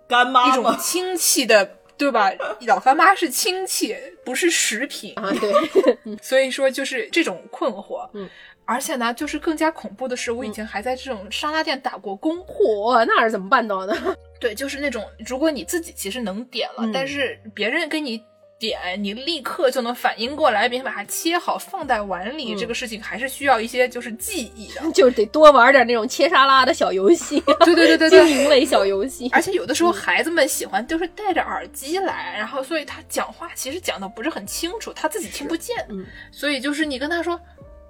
[0.09, 2.33] 干妈一种亲戚的，对吧？
[2.67, 3.95] 老干妈是亲戚，
[4.25, 5.31] 不是食品啊。
[5.41, 8.09] 对， 所以说就是这种困惑。
[8.15, 8.29] 嗯，
[8.65, 12.39] 而且呢，就是更加恐怖的是，我以前还在这种沙拉店打过工。
[12.39, 13.97] 嚯，那是怎么办到的？
[14.41, 18.23] 对，就是那种，如果你自己其实能点了，但是别人跟你。
[18.59, 22.55] 点你立刻就能反应过来，并且把它切好放在碗里。
[22.57, 27.41] 这个事情还是需要一些就是记忆的， 就是得多玩点那种切沙拉的小游戏。
[27.65, 29.29] 对对对对对，经营类小游戏。
[29.33, 35.77] 而且有的时候孩子们喜欢就是戴着耳机来，然后所以他讲话其实讲的不是很清楚，他自己听不见。
[35.89, 37.41] 嗯，所以就是你跟他说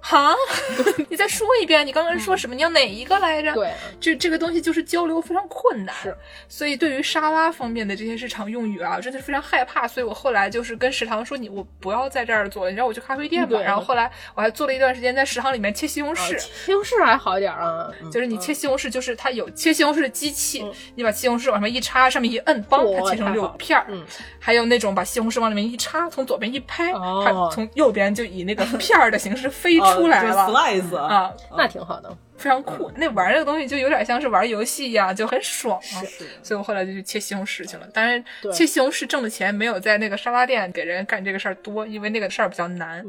[0.01, 0.33] 哈，
[1.09, 2.55] 你再说一遍，你刚刚说什么？
[2.55, 3.53] 你要哪一个来着？
[3.53, 6.15] 对，这这个东西就是交流非常困难，是，
[6.47, 9.87] 所以对于沙拉方面的这些日常用语啊，真的是非常害怕。
[9.87, 13.59] 所以我后来就是跟食堂说，你我不要在这儿做了，你让我去咖啡店吧。
[13.59, 23.85] 然后后来我还做了一段时间在食堂里面切西红柿，西红柿还好一点啊，就是你切西红柿，就是它有切西红柿的机器，你把西红柿往上面一插，上面一摁，梆，它切成六片儿。
[23.89, 24.05] 嗯
[24.41, 30.41] 还有那种把西红柿往里面一插，从左边一拍，哦它从右边就以那个片儿的形式飞出来了。
[30.41, 32.09] 啊就 slice 啊，那挺好的。
[32.37, 32.89] 非常酷。
[32.95, 35.99] 那玩这个东西就有点像是玩游戏一样，就很爽啊。
[36.41, 37.85] 所以我后来就去切西红柿去了。
[37.93, 38.23] 当然，
[38.53, 43.05] 切西红柿挣的钱没有在那个沙拉店给人干这个事儿多，因为那个事儿比较难。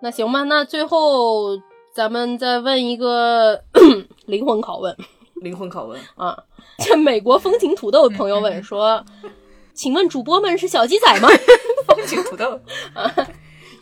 [0.00, 1.56] 那行吧，那最后
[1.94, 3.62] 咱们再问一个
[4.26, 4.94] 灵魂拷问
[5.36, 6.36] 灵魂拷问，啊，
[6.78, 9.02] 这美国风情土豆朋友问说，
[9.72, 11.28] 请问主播们是小鸡仔吗？
[11.86, 12.60] 风情土豆，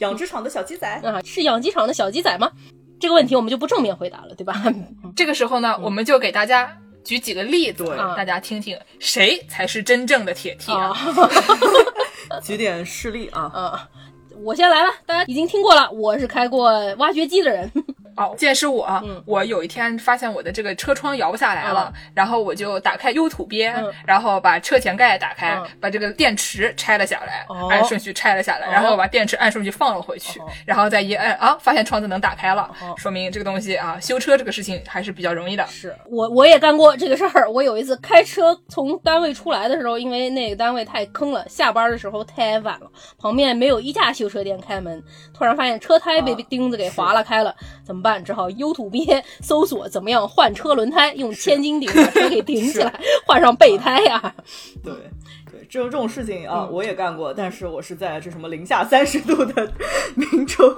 [0.02, 2.50] 养殖场的小鸡仔，啊，是养鸡场的小鸡仔吗？
[2.98, 4.62] 这个问题我们就不正面回答了，对吧？
[5.16, 10.88] 这个时候呢，我们就给大家举几个例子，让大家听听谁才是真正的铁 T 啊
[12.28, 12.40] 啊。
[12.42, 13.42] 举点事例啊。
[13.54, 13.88] 啊，
[14.42, 17.70] 我先来了，大家已经听过了，我是开过挖掘机的人。
[18.16, 19.22] 哦，见是我，嗯。
[19.26, 23.92] 我有一天发现我的这个车窗摇不下来了，然后我就打开 U 土鳖，嗯。
[24.06, 25.66] 然后把车前盖打开，嗯。
[25.80, 27.68] 把这个电池拆了下来，哦。
[27.70, 30.46] 按顺序拆了下来，然后把电池按顺序放了回去，哦。
[30.66, 32.94] 然后再一按啊，发现窗子能打开了，哦。
[32.96, 35.66] 说明这个东西啊，修车这个事情还是比较容易的。
[35.66, 37.48] 是我我也干过这个事儿。
[37.50, 42.86] 我有一次开车从单位出来的时候，因为那个单位太坑了，下班的时候太晚了，
[43.18, 45.02] 旁边没有一家修车店开门，
[45.32, 46.36] 突然发现车胎被啊。
[46.52, 48.22] 钉子给划拉开了，怎么办？
[48.22, 52.92] 只好 U 土鳖搜索怎么样换车轮胎，用千斤顶把车给顶起来，
[53.26, 54.34] 换上备胎呀、
[54.82, 54.92] 对
[55.50, 59.72] 对，这种这种事情啊，嗯我也干过，但是我是在这什么零下三十度的
[60.14, 60.74] 明州，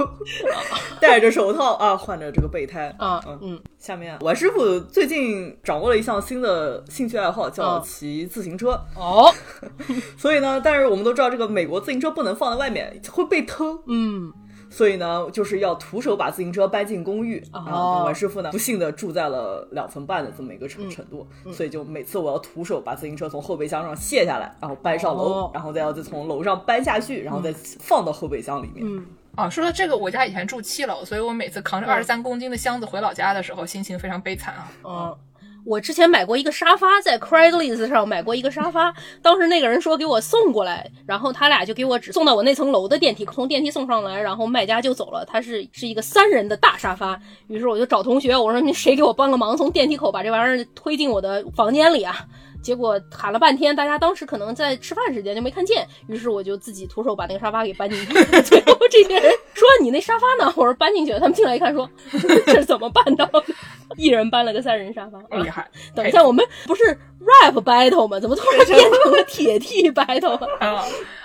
[1.00, 3.38] 戴着手套啊，换着这个备胎啊嗯。
[3.42, 8.80] 嗯下面，我师傅最近掌握了一项新的兴趣爱好，叫嗯骑自行车。
[8.96, 9.30] 哦，
[10.16, 13.78] 所以呢，但是我们都知道，这个美国自行车不能放在外面，会被偷。
[13.86, 14.32] 嗯
[14.70, 17.42] 所以呢，就是要徒手把自行车搬进公寓。
[17.52, 17.58] 哦。
[17.60, 21.52] 啊，我师傅呢，不幸的住在了两层半的这么一个程程度，嗯。
[21.52, 25.50] 所以就每次我要徒手把自行车从后备箱上卸下来，然后搬上楼，哦。
[25.52, 28.84] 然后再要再从楼上搬下去，然后再放到后备箱里面。
[28.86, 29.06] 嗯，
[29.36, 34.70] 哦，说到这个，我家以前住七楼，所以我每次扛着二十三公斤的箱子回老家的时候，心情非常悲惨啊。
[34.82, 35.18] 哦，
[35.64, 45.24] 我之前买过一个沙发，在 Craigslist 上买过一个沙发，当时那个人说给我送过来，然后他俩就给我只送到我那层楼的电梯，从电梯送上来，然后卖家就走了。
[45.24, 52.26] 他是是一个三人的大沙发，于是我就找同学，我说你谁给我帮个忙，从电梯口把这玩意儿推进我的房间里啊？
[52.64, 58.12] 结果喊了半天，大家当时可能在吃饭时间就没看见，于是我就自己徒手把那个沙发给搬进去。
[58.40, 61.88] 最后这些人说：“你那沙发呢？”我说：“搬进去了。”他们进来一看说
[62.46, 63.44] ：“这是怎么办到的？”
[63.96, 65.20] 一人搬了个三人沙发。
[65.36, 65.68] 厉害！
[65.94, 66.82] 等一下，我们不是
[67.20, 68.18] rap battle 吗？
[68.18, 70.48] 怎么突然变成了铁 T battle 了？
[70.58, 70.84] 啊，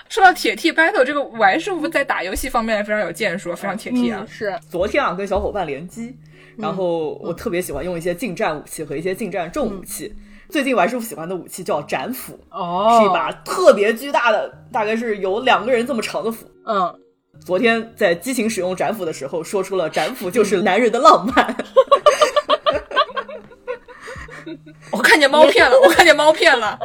[0.10, 4.28] 说到铁 T battle，这个王师傅在打游戏方面非常有建树，非常铁 T 啊嗯。
[4.28, 6.16] 是，昨天啊，跟小伙伴联机，
[6.58, 10.14] 然后我特别喜欢用一些近战武器和一些近战重武器。
[10.50, 16.48] 最近王师傅喜欢的武器叫斩斧，哦是一把特别巨大的，大概是有两个人这么长的斧。
[16.66, 17.00] 嗯，
[17.46, 21.56] 昨天在激情使用斩斧的时候，说出了斩斧就是男人的浪漫。
[24.92, 26.80] 我看见猫片了，我看见猫片了，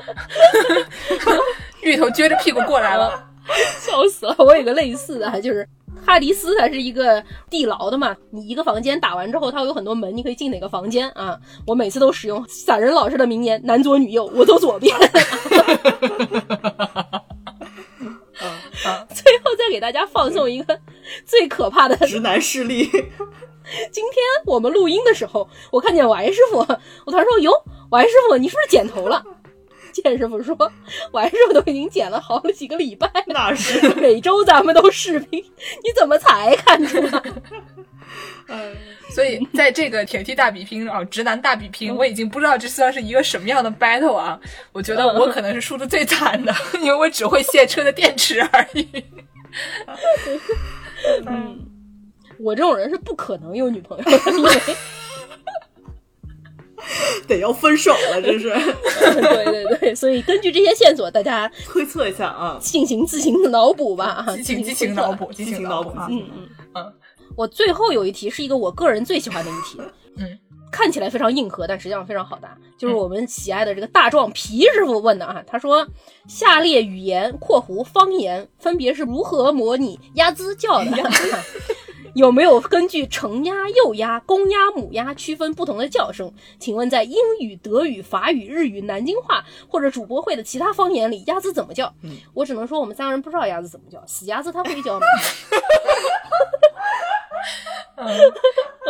[1.80, 3.30] 芋头撅着屁股过来了。
[3.78, 4.34] 笑死了！
[4.38, 5.66] 我有个类似的，就是
[6.04, 8.16] 哈迪斯，它是一个地牢的嘛。
[8.30, 11.38] 你一个房间打完之后，它会有很多门，你可以进哪个房间啊？
[11.66, 14.96] 我每次都使用散人老师的名言：男左女右，我走左边。
[19.08, 20.78] 最后再给大家放送一个
[21.24, 22.84] 最可怕的直男势力，
[23.90, 27.50] 今天我们录音的时候，我看见王师傅，我突然说：“哟，
[27.90, 29.24] 王师傅，你是不是剪头了？”
[29.94, 30.56] 剑师傅说
[31.12, 37.22] ：“完师傅都已经剪了好几个礼拜了，那是每周咱们都视频，你怎么才看出来？
[38.48, 38.76] 嗯
[39.14, 44.38] 所以在这个铁梯大比拼啊，直男大比拼，我已经不知道这算是一个什么样的 battle 啊。
[44.72, 48.86] 我觉得我可能是输的最惨的， 因为我只会卸车的电池而已。
[51.26, 51.66] 嗯
[52.40, 54.50] 我这种人是不可能有女朋友的，因为
[57.26, 62.58] 得要分手了， 这是对对对，所以根据这些线索，大家 推测一下啊。
[62.60, 64.24] 进行自行脑补吧。
[64.36, 66.06] 激情激情脑补，激情脑补啊！
[66.10, 66.22] 嗯
[66.74, 66.92] 嗯
[67.36, 69.80] 我最后有一题是一个我个人最喜欢的一题，
[70.18, 70.38] 嗯，
[70.70, 75.42] 看起来非常硬核，但实际上非常好答，就是我们喜爱的这个大壮皮师傅问的啊。
[75.44, 75.84] 他说，
[76.28, 80.90] 下列语言（括弧方言）分别是如何模拟鸭子叫的？
[82.14, 86.32] 有没有根据成鸭、幼鸭、公鸭、母鸭区分不同的叫声？
[86.58, 91.92] 请问在英语、德语、法语、日语、南京话或者主播会的其他方言里，鸭子怎么叫？
[92.32, 95.06] 我只能说我们三个人不知道鸭子怎么叫，死鸭子它会叫吗？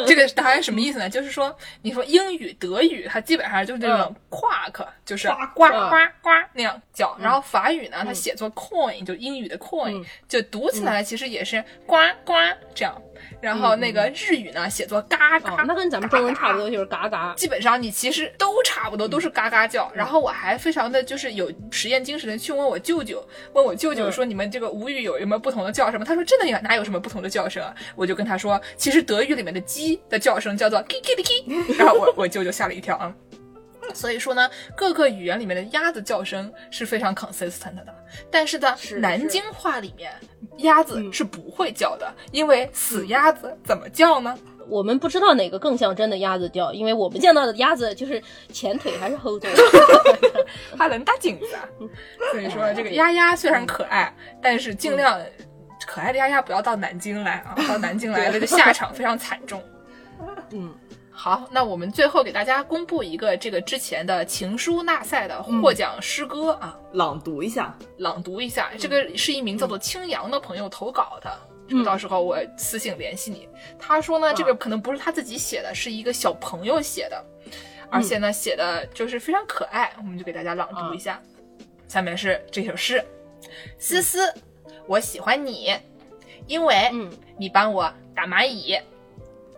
[0.07, 1.09] 这个答案什么意思呢？
[1.09, 5.69] 就是说，你说英语、德语，它基本上就是这种 quack，就是呱呱
[6.21, 7.17] 呱那样叫。
[7.21, 12.33] 然后法语呢，它写作 coin，就英语的 coin，就读起来其实也是呱呱
[12.75, 13.01] 这样。
[13.41, 17.35] 然后那个日语呢，写作嘎嘎，那跟咱们中文差不多，就是嘎嘎。
[17.37, 19.91] 基本上你其实都差不多，都是嘎嘎叫。
[19.95, 26.05] 然后我还非常的就是有实验精神的去问我舅舅，问我舅舅说你们这个吴语有有什么不同的叫声吗？
[26.07, 27.75] 他说真的有，哪有什么不同的叫声啊？
[27.95, 33.15] 我就跟他说，其实德语里面的鸡的叫声叫做 kiki k，然后我我舅舅吓了一跳啊。
[33.93, 37.95] 所以说呢，各个语言里面的鸭子叫声是非常 consistent 的，
[38.31, 40.13] 但是呢，南京话里面
[40.59, 44.37] 鸭子是不会叫的，因为死鸭子怎么叫呢？
[44.67, 49.51] 我们不知道哪个更像真的鸭子叫，因为我们见到的鸭子就是前腿还是后腿
[50.79, 51.47] 还能打颈子。
[52.33, 55.21] 所以说，这个鸭鸭虽然可爱，但是尽量
[55.87, 59.63] 可爱的鸭鸭不要到南京来啊，到南京来了的下场非常惨重。
[60.53, 60.75] 嗯。
[61.17, 68.73] 好，那我们最后给大家公布一个这个之前的情书纳赛的获奖诗歌啊，朗读一下，朗读一下。
[68.77, 73.49] 这个是一名叫做青阳的朋友投稿的，到时候我私信联系你。
[73.79, 77.25] 他说呢，这个可能不是他自己写的，是一个小朋友写的，
[77.89, 81.23] 而且呢写的就是非常可爱，我们就给大家朗读一下。
[81.87, 83.03] 下面是这首诗：
[83.79, 84.35] 思思，
[84.89, 85.73] 我喜欢你，
[86.49, 86.91] 因为
[87.39, 88.77] 你帮我打蚂蚁。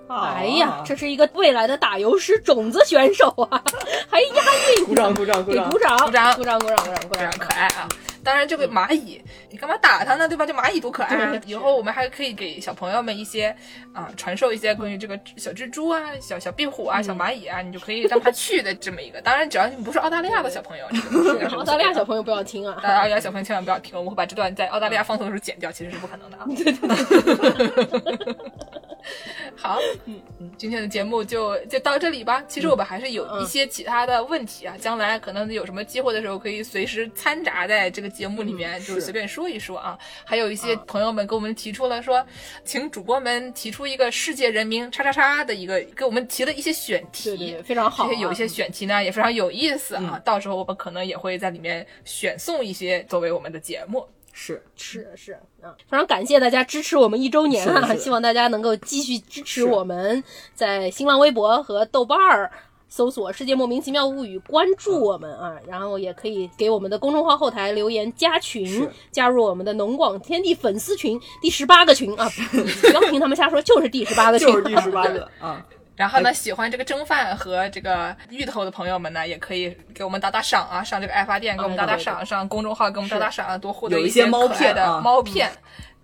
[0.08, 3.62] 哎呀，这是一个未来的打油诗种子选手啊，
[4.08, 4.42] 还押
[4.78, 4.84] 韵！
[4.86, 7.88] 鼓掌鼓掌鼓掌鼓掌鼓掌鼓掌鼓掌鼓掌鼓掌，可爱啊！
[8.22, 9.22] 当然，这个蚂蚁，
[9.56, 10.28] 你干嘛打它呢？
[10.28, 10.44] 对吧？
[10.44, 11.40] 这蚂蚁多可爱啊！
[11.46, 13.56] 以后我们还可以给小朋友们一些
[13.94, 19.18] 啊，传授一些关于这个小蜘蛛啊、小小壁虎啊、小蚂蚁啊，你就可以让它去的这么一个。
[19.22, 20.84] 当然，只要你不是澳大利亚的小朋友，
[21.56, 22.74] 澳大利亚小朋友不要听啊！
[22.84, 26.44] 澳大利亚小朋友千万不要听，我们会把这段在澳大利亚放送的时候剪掉，其实是不可能的啊！
[26.46, 26.70] 对
[27.64, 28.36] 对对。
[29.54, 32.42] 好，嗯嗯，今天的节目就就到这里吧。
[32.48, 39.98] 其实我们还是有一些其他的问题啊，将来可能有什么机会的时候，可以随时掺杂在这个节目里面，就是随便说一说啊。
[40.24, 42.24] 还有一些朋友们给我们提出了说，
[42.64, 48.09] 请主播们提出一个世界人民叉叉叉的一个，给我们提了一些选题，对对，非常好。
[48.09, 50.20] 这些有一些选题呢，也非常有意思啊。
[50.24, 54.06] 到时候我们可能也会在里面选送一些作为我们的节目。
[54.39, 57.94] 是是是嗯，非常感谢大家支持我们一周年啊！
[57.97, 60.23] 希望大家能够继续支持我们，
[60.55, 62.52] 在新浪微博和豆瓣儿
[62.88, 65.54] 搜索“世界莫名其妙物语”，关注我们啊！
[65.66, 72.28] 然后也可以给我们的公众号后台留言加群，加入我们的农广天地粉丝群第十八个群啊！
[72.82, 75.64] 不要听他们瞎说，就是第十八个群，就是第十八个 啊！
[75.96, 85.50] 然后呢，喜欢这个蒸饭和这个芋头的朋友们呢，也可以给我们打打赏啊，上这个爱发电给我们打打赏，上公众号给我们打打赏，多获得一些猫片的猫片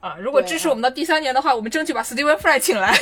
[0.00, 0.16] 啊。
[0.18, 2.92] 如果支持我们到第三年的话，我们争取把 Steven Fry 请来。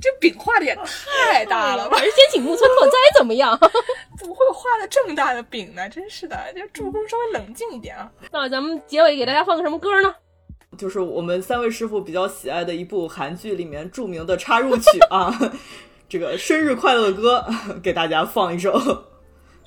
[0.00, 1.98] 这饼画的也太大了吧！
[1.98, 3.58] 先请木村拓哉怎么样？
[4.18, 5.88] 怎么会画的这么大的饼呢？
[5.90, 8.10] 真是的，这助攻稍微冷静一点啊。
[8.30, 10.14] 那咱们结尾给大家放个什么歌呢？
[10.78, 15.32] 就是我们三位师傅比较喜爱的一部韩剧里面著名的插入曲啊，
[16.08, 17.44] 这个生日快乐歌
[17.82, 18.72] 给大家放一首。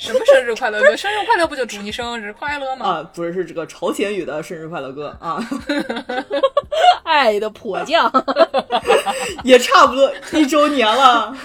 [0.02, 0.98] 什么生日快乐歌？
[0.98, 2.86] 生日快乐不就祝你生日快乐吗？
[2.88, 5.40] 啊，不是，是这个朝鲜语的生日快乐歌啊。
[7.06, 8.12] 爱的迫降，
[9.44, 11.36] 也差不多一周年了。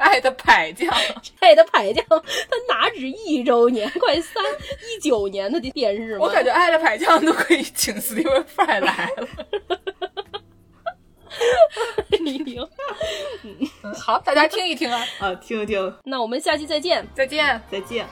[0.00, 0.92] 爱的迫降，
[1.38, 3.88] 爱的迫降，它哪止一周年？
[4.00, 4.42] 快三
[4.82, 6.20] 一九年的电视吗？
[6.22, 9.28] 我感觉爱的迫降都可以请 Steven Fry 来了。
[12.24, 12.68] 你牛
[13.42, 15.04] 嗯好大家听一听啊。
[15.18, 15.94] 啊听一听。
[16.04, 17.06] 那我们下期再见。
[17.14, 17.60] 再见。
[17.70, 18.06] 再见。